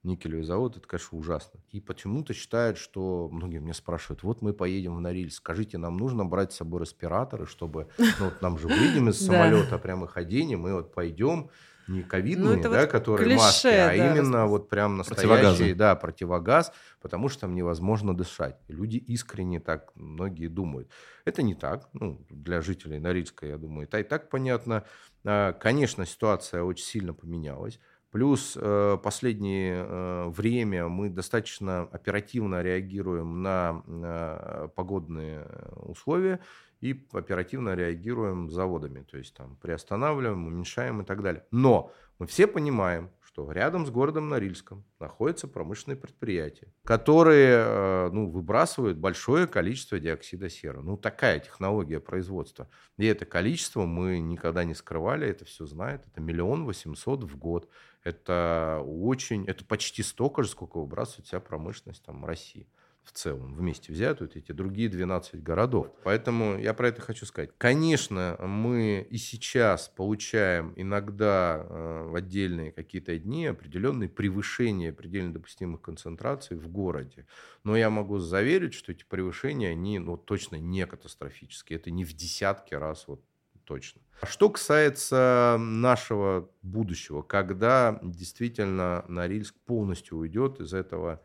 никелевый 0.03 0.45
завод, 0.45 0.77
это, 0.77 0.87
конечно, 0.89 1.17
ужасно. 1.17 1.61
И 1.71 1.81
почему-то 1.81 2.35
считают, 2.35 2.77
что, 2.77 3.29
многие 3.31 3.59
меня 3.59 3.75
спрашивают, 3.75 4.25
вот 4.25 4.43
мы 4.43 4.53
поедем 4.53 4.97
в 4.97 5.01
Норильск, 5.01 5.37
скажите, 5.37 5.79
нам 5.79 5.97
нужно 5.97 6.25
брать 6.25 6.53
с 6.53 6.57
собой 6.57 6.81
респираторы, 6.81 7.47
чтобы, 7.47 7.89
ну, 7.99 8.27
вот 8.27 8.43
нам 8.43 8.59
же 8.59 8.67
выйдем 8.67 9.09
из 9.11 9.21
самолета, 9.25 9.79
прямо 9.79 10.09
ходение, 10.09 10.57
мы 10.57 10.75
вот 10.75 10.93
пойдем, 10.93 11.51
не 11.89 12.03
ковидные, 12.03 12.57
Ну, 12.57 12.63
да, 12.63 12.81
вот 12.83 12.91
которые 12.91 13.25
клише, 13.27 13.39
маски, 13.39 13.67
а 13.67 13.87
да, 13.89 13.95
именно 13.95 14.39
раз- 14.43 14.51
вот 14.51 14.69
прям 14.69 14.97
настоящий, 14.97 15.75
да, 15.75 15.95
противогаз, 15.97 16.73
потому 17.01 17.29
что 17.29 17.43
там 17.43 17.55
невозможно 17.55 18.17
дышать. 18.17 18.59
Люди 18.69 18.97
искренне 18.97 19.61
так 19.61 19.91
многие 19.95 20.49
думают. 20.49 20.91
Это 21.25 21.43
не 21.43 21.55
так, 21.55 21.89
ну, 21.93 22.25
для 22.31 22.61
жителей 22.61 22.99
Норильска, 22.99 23.47
я 23.47 23.59
думаю, 23.59 23.85
это 23.87 23.99
и 24.01 24.03
так 24.05 24.29
понятно. 24.31 24.85
А, 25.25 25.53
Конечно, 25.53 26.07
ситуация 26.07 26.63
очень 26.63 26.85
сильно 26.85 27.15
поменялась. 27.15 27.79
Плюс 28.11 28.59
э, 28.61 28.99
последнее 29.03 29.87
э, 29.89 30.29
время 30.29 30.87
мы 30.89 31.09
достаточно 31.09 31.83
оперативно 31.85 32.61
реагируем 32.63 33.41
на 33.43 33.83
э, 33.87 34.69
погодные 34.75 35.47
условия 35.77 36.41
и 36.83 37.07
оперативно 37.13 37.75
реагируем 37.75 38.51
заводами. 38.51 39.03
То 39.05 39.17
есть 39.17 39.35
там 39.35 39.57
приостанавливаем, 39.57 40.47
уменьшаем 40.47 41.01
и 41.01 41.05
так 41.05 41.23
далее. 41.23 41.47
Но 41.53 41.93
мы 42.19 42.27
все 42.27 42.47
понимаем, 42.47 43.11
что 43.21 43.51
рядом 43.51 43.87
с 43.87 43.91
городом 43.91 44.29
Норильском 44.29 44.85
находятся 45.01 45.49
промышленные 45.49 45.97
предприятия, 45.97 46.69
которые 46.85 47.65
э, 47.65 48.11
ну, 48.13 48.29
выбрасывают 48.29 48.99
большое 48.99 49.47
количество 49.47 49.99
диоксида 49.99 50.51
серы. 50.51 50.83
Ну, 50.83 50.97
такая 50.97 51.39
технология 51.39 52.01
производства. 52.01 52.69
И 52.99 53.07
это 53.07 53.25
количество 53.27 53.87
мы 53.87 54.19
никогда 54.19 54.65
не 54.65 54.75
скрывали, 54.75 55.27
это 55.27 55.45
все 55.45 55.67
знает. 55.67 56.05
Это 56.09 56.21
миллион 56.21 56.65
восемьсот 56.65 57.23
в 57.23 57.39
год. 57.39 57.71
Это 58.03 58.83
очень, 58.85 59.47
это 59.47 59.65
почти 59.65 60.03
столько 60.03 60.43
же, 60.43 60.49
сколько 60.49 60.79
выбрасывает 60.79 61.27
вся 61.27 61.39
промышленность 61.39 62.05
там, 62.05 62.25
России 62.25 62.67
в 63.05 63.13
целом, 63.13 63.55
вместе 63.55 63.93
взятые, 63.93 64.29
вот 64.29 64.37
эти 64.37 64.53
другие 64.53 64.89
12 64.89 65.43
городов. 65.43 65.89
Поэтому 66.05 66.59
я 66.59 66.73
про 66.73 66.89
это 66.89 67.03
хочу 67.03 67.27
сказать. 67.27 67.51
Конечно, 67.59 68.37
мы 68.41 69.07
и 69.11 69.17
сейчас 69.17 69.89
получаем 69.89 70.73
иногда 70.77 71.67
э, 71.69 72.09
в 72.09 72.15
отдельные 72.15 72.71
какие-то 72.71 73.19
дни 73.19 73.47
определенные 73.47 74.09
превышения 74.09 74.93
предельно 74.93 75.33
допустимых 75.33 75.81
концентраций 75.81 76.57
в 76.57 76.69
городе. 76.69 77.27
Но 77.65 77.77
я 77.77 77.91
могу 77.91 78.19
заверить, 78.19 78.75
что 78.75 78.93
эти 78.93 79.05
превышения, 79.05 79.71
они 79.71 79.99
ну, 79.99 80.17
точно 80.17 80.57
не 80.57 80.87
катастрофические. 80.87 81.79
Это 81.79 81.91
не 81.91 82.05
в 82.05 82.13
десятки 82.13 82.75
раз 82.75 83.09
вот 83.09 83.23
точно. 83.65 84.01
А 84.21 84.27
Что 84.27 84.51
касается 84.51 85.57
нашего 85.59 86.49
будущего, 86.63 87.23
когда 87.23 87.99
действительно 88.03 89.05
Норильск 89.09 89.57
полностью 89.67 90.19
уйдет 90.19 90.61
из 90.61 90.75
этого 90.75 91.21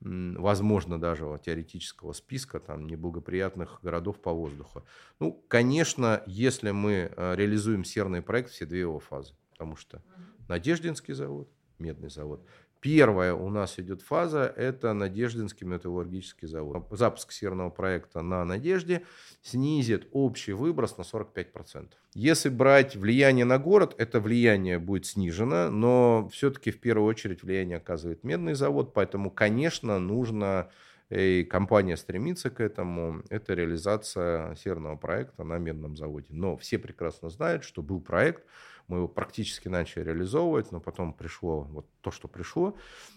возможно, 0.00 1.00
даже 1.00 1.40
теоретического 1.44 2.12
списка 2.12 2.60
там, 2.60 2.86
неблагоприятных 2.86 3.78
городов 3.82 4.20
по 4.20 4.32
воздуху. 4.32 4.84
Ну, 5.20 5.32
конечно, 5.48 6.22
если 6.26 6.70
мы 6.70 7.12
э, 7.14 7.34
реализуем 7.36 7.84
серный 7.84 8.22
проект, 8.22 8.50
все 8.50 8.66
две 8.66 8.80
его 8.80 8.98
фазы, 8.98 9.34
потому 9.50 9.76
что 9.76 10.02
Надеждинский 10.48 11.14
завод, 11.14 11.48
Медный 11.78 12.08
завод. 12.08 12.46
Первая 12.80 13.34
у 13.34 13.48
нас 13.48 13.78
идет 13.78 14.02
фаза, 14.02 14.52
это 14.56 14.92
Надеждинский 14.92 15.66
металлургический 15.66 16.46
завод. 16.46 16.86
Запуск 16.90 17.32
серного 17.32 17.70
проекта 17.70 18.22
на 18.22 18.44
Надежде 18.44 19.02
снизит 19.42 20.06
общий 20.12 20.52
выброс 20.52 20.98
на 20.98 21.02
45%. 21.02 21.88
Если 22.14 22.48
брать 22.48 22.96
влияние 22.96 23.44
на 23.44 23.58
город, 23.58 23.94
это 23.98 24.20
влияние 24.20 24.78
будет 24.78 25.06
снижено, 25.06 25.70
но 25.70 26.28
все-таки 26.32 26.70
в 26.70 26.80
первую 26.80 27.08
очередь 27.08 27.42
влияние 27.42 27.78
оказывает 27.78 28.24
Медный 28.24 28.54
завод, 28.54 28.92
поэтому, 28.94 29.30
конечно, 29.30 29.98
нужно 29.98 30.70
и 31.08 31.44
компания 31.44 31.96
стремится 31.96 32.50
к 32.50 32.60
этому, 32.60 33.22
это 33.30 33.54
реализация 33.54 34.56
серного 34.56 34.96
проекта 34.96 35.44
на 35.44 35.58
медном 35.58 35.96
заводе. 35.96 36.28
Но 36.30 36.56
все 36.56 36.78
прекрасно 36.78 37.30
знают, 37.30 37.62
что 37.62 37.80
был 37.80 38.00
проект, 38.00 38.44
мы 38.88 38.98
его 38.98 39.08
практически 39.08 39.68
начали 39.68 40.04
реализовывать, 40.04 40.72
но 40.72 40.80
потом 40.80 41.12
пришло 41.12 41.62
вот 41.62 41.86
то, 42.00 42.10
что 42.10 42.28
пришло, 42.28 42.76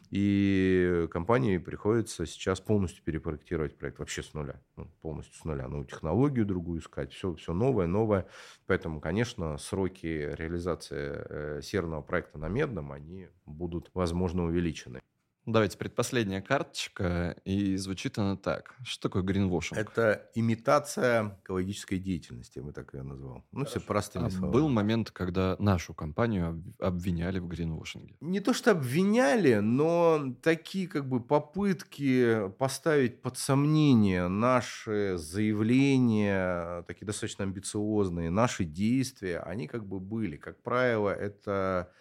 и 0.09 1.07
компании 1.11 1.57
приходится 1.57 2.25
сейчас 2.25 2.59
полностью 2.59 3.03
перепроектировать 3.03 3.77
проект 3.77 3.99
вообще 3.99 4.23
с 4.23 4.33
нуля, 4.33 4.59
ну, 4.75 4.87
полностью 5.01 5.35
с 5.35 5.43
нуля, 5.43 5.67
ну, 5.67 5.83
технологию 5.83 6.45
другую 6.45 6.81
искать, 6.81 7.13
все, 7.13 7.33
все 7.35 7.53
новое, 7.53 7.87
новое, 7.87 8.27
поэтому, 8.65 8.99
конечно, 8.99 9.57
сроки 9.57 10.07
реализации 10.07 11.25
э, 11.29 11.61
серного 11.61 12.01
проекта 12.01 12.39
на 12.39 12.47
медном, 12.47 12.91
они 12.91 13.27
будут, 13.45 13.91
возможно, 13.93 14.45
увеличены. 14.45 14.99
Давайте 15.45 15.77
предпоследняя 15.79 16.41
карточка, 16.41 17.35
и 17.43 17.75
звучит 17.77 18.19
она 18.19 18.35
так. 18.35 18.75
Что 18.83 19.09
такое 19.09 19.23
гринвошинг? 19.23 19.79
Это 19.79 20.29
имитация 20.35 21.39
экологической 21.43 21.97
деятельности, 21.97 22.59
я 22.59 22.63
бы 22.63 22.71
так 22.71 22.93
ее 22.93 23.01
назвал. 23.01 23.43
Ну, 23.51 23.65
все 23.65 23.79
простыми 23.79 24.27
А 24.27 24.29
словами. 24.29 24.53
был 24.53 24.69
момент, 24.69 25.09
когда 25.09 25.55
нашу 25.57 25.95
компанию 25.95 26.49
об- 26.49 26.81
обвиняли 26.83 27.39
в 27.39 27.47
гринвошинге. 27.47 28.15
Не 28.19 28.41
то, 28.41 28.53
что 28.53 28.71
обвиняли, 28.71 29.55
но 29.55 30.35
такие 30.43 30.87
как 30.87 31.07
бы 31.09 31.19
попытки 31.19 32.49
поставить 32.59 33.21
под 33.23 33.37
сомнение 33.39 34.27
наши 34.27 35.17
заявления, 35.17 36.83
такие 36.83 37.05
достаточно 37.07 37.43
амбициозные, 37.45 38.29
наши 38.29 38.65
действия, 38.65 39.39
они 39.39 39.67
как 39.67 39.87
бы 39.87 39.99
были. 39.99 40.37
Как 40.37 40.61
правило, 40.61 41.09
это 41.09 41.91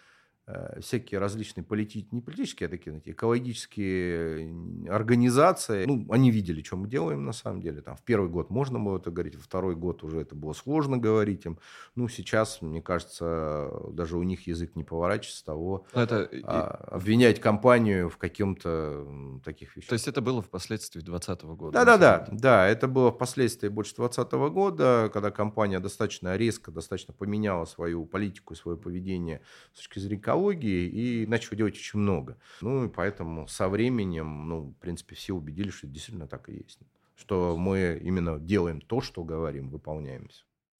всякие 0.79 1.19
различные 1.19 1.63
полити... 1.63 2.07
не 2.11 2.21
политические, 2.21 2.67
а 2.67 2.69
такие 2.69 2.91
знаете, 2.91 3.11
экологические 3.11 4.53
организации. 4.89 5.85
Ну, 5.85 6.05
они 6.09 6.31
видели, 6.31 6.61
что 6.61 6.77
мы 6.77 6.87
делаем 6.87 7.25
на 7.25 7.33
самом 7.33 7.61
деле. 7.61 7.81
Там, 7.81 7.95
в 7.95 8.03
первый 8.03 8.29
год 8.29 8.49
можно 8.49 8.79
было 8.79 8.97
это 8.97 9.11
говорить, 9.11 9.35
во 9.35 9.41
второй 9.41 9.75
год 9.75 10.03
уже 10.03 10.21
это 10.21 10.35
было 10.35 10.53
сложно 10.53 10.97
говорить 10.97 11.45
им. 11.45 11.59
Ну, 11.95 12.07
сейчас, 12.07 12.61
мне 12.61 12.81
кажется, 12.81 13.71
даже 13.91 14.17
у 14.17 14.23
них 14.23 14.47
язык 14.47 14.75
не 14.75 14.83
поворачивается 14.83 15.45
того, 15.45 15.85
Ну, 15.93 16.01
это, 16.01 16.29
а, 16.43 16.87
обвинять 16.91 17.39
компанию 17.39 18.09
в 18.09 18.17
каком-то 18.17 19.41
таких 19.43 19.75
вещах. 19.75 19.89
то 19.89 19.93
есть 19.93 20.07
это 20.07 20.21
было 20.21 20.41
впоследствии 20.41 20.99
2020 20.99 21.43
года? 21.55 21.73
Да, 21.85 22.25
да, 22.31 22.67
это 22.67 22.87
было 22.87 23.11
впоследствии 23.11 23.67
больше 23.67 23.95
2020 23.95 24.33
года, 24.51 25.09
когда 25.13 25.31
компания 25.31 25.79
достаточно 25.79 26.35
резко, 26.35 26.71
достаточно 26.71 27.13
поменяла 27.13 27.65
свою 27.65 28.05
политику 28.05 28.55
свое 28.55 28.77
поведение 28.77 29.41
с 29.73 29.77
точки 29.77 29.99
зрения 29.99 30.21
экологии 30.39 30.87
и 30.87 31.25
начала 31.27 31.57
делать 31.57 31.75
очень 31.75 31.99
много. 31.99 32.37
Ну 32.61 32.85
и 32.85 32.89
поэтому 32.89 33.47
со 33.47 33.67
временем, 33.67 34.47
ну, 34.47 34.61
в 34.61 34.73
принципе, 34.75 35.15
все 35.15 35.33
убедились, 35.33 35.73
что 35.73 35.87
действительно 35.87 36.27
так 36.27 36.49
и 36.49 36.53
есть. 36.53 36.79
Что 37.15 37.57
мы 37.57 37.99
именно 38.01 38.39
делаем 38.39 38.79
то, 38.79 39.01
что 39.01 39.23
говорим, 39.23 39.69
выполняем 39.69 40.29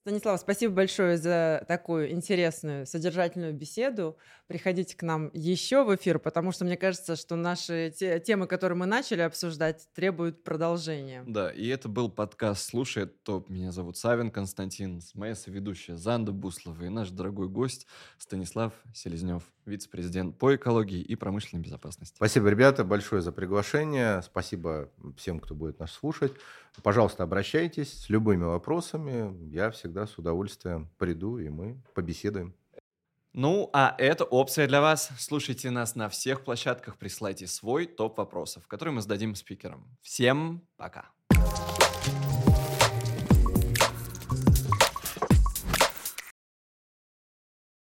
Станислав, 0.02 0.40
спасибо 0.40 0.74
большое 0.74 1.18
за 1.18 1.66
такую 1.68 2.12
интересную, 2.12 2.86
содержательную 2.86 3.54
беседу. 3.54 4.18
Приходите 4.48 4.96
к 4.96 5.04
нам 5.04 5.30
еще 5.34 5.84
в 5.84 5.94
эфир, 5.94 6.20
потому 6.20 6.54
что 6.54 6.64
мне 6.64 6.78
кажется, 6.78 7.18
что 7.18 7.36
наши 7.36 7.94
те- 7.96 8.22
темы, 8.22 8.48
которые 8.48 8.78
мы 8.78 8.86
начали 8.86 9.22
обсуждать, 9.22 9.90
требуют 9.94 10.44
продолжения. 10.44 11.24
Да, 11.28 11.52
и 11.52 11.68
это 11.68 11.90
был 11.90 12.10
подкаст 12.10 12.70
«Слушает 12.70 13.22
топ». 13.24 13.50
Меня 13.50 13.74
зовут 13.74 13.98
Савин 13.98 14.32
Константин, 14.32 15.02
моя 15.16 15.36
соведущая 15.36 15.98
Занда 15.98 16.32
Буслова 16.32 16.82
и 16.86 16.90
наш 16.90 17.10
дорогой 17.10 17.50
гость 17.50 17.86
Станислав 18.18 18.72
Селезнев, 18.94 19.44
вице-президент 19.66 20.38
по 20.38 20.56
экологии 20.56 21.02
и 21.02 21.16
промышленной 21.16 21.62
безопасности. 21.62 22.16
Спасибо, 22.16 22.48
ребята, 22.48 22.86
большое 22.86 23.22
за 23.22 23.34
приглашение. 23.34 24.22
Спасибо 24.22 24.90
всем, 25.18 25.42
кто 25.42 25.56
будет 25.56 25.78
нас 25.78 25.92
слушать. 25.92 26.32
Пожалуйста, 26.84 27.24
обращайтесь 27.24 27.94
с 27.94 28.10
любыми 28.10 28.44
вопросами. 28.44 29.36
Я 29.52 29.72
всегда 29.72 30.08
с 30.08 30.18
удовольствием 30.18 30.90
приду, 30.98 31.38
и 31.38 31.50
мы 31.50 31.82
побеседуем. 31.94 32.56
Ну, 33.34 33.70
а 33.74 33.96
это 33.98 34.24
опция 34.24 34.68
для 34.68 34.82
вас. 34.82 35.12
Слушайте 35.20 35.70
нас 35.70 35.96
на 35.96 36.10
всех 36.10 36.44
площадках, 36.44 36.98
присылайте 36.98 37.48
свой 37.48 37.86
топ 37.86 38.18
вопросов, 38.18 38.68
который 38.68 38.94
мы 38.94 39.02
зададим 39.02 39.36
спикерам. 39.36 39.86
Всем 40.02 40.68
пока! 40.78 41.12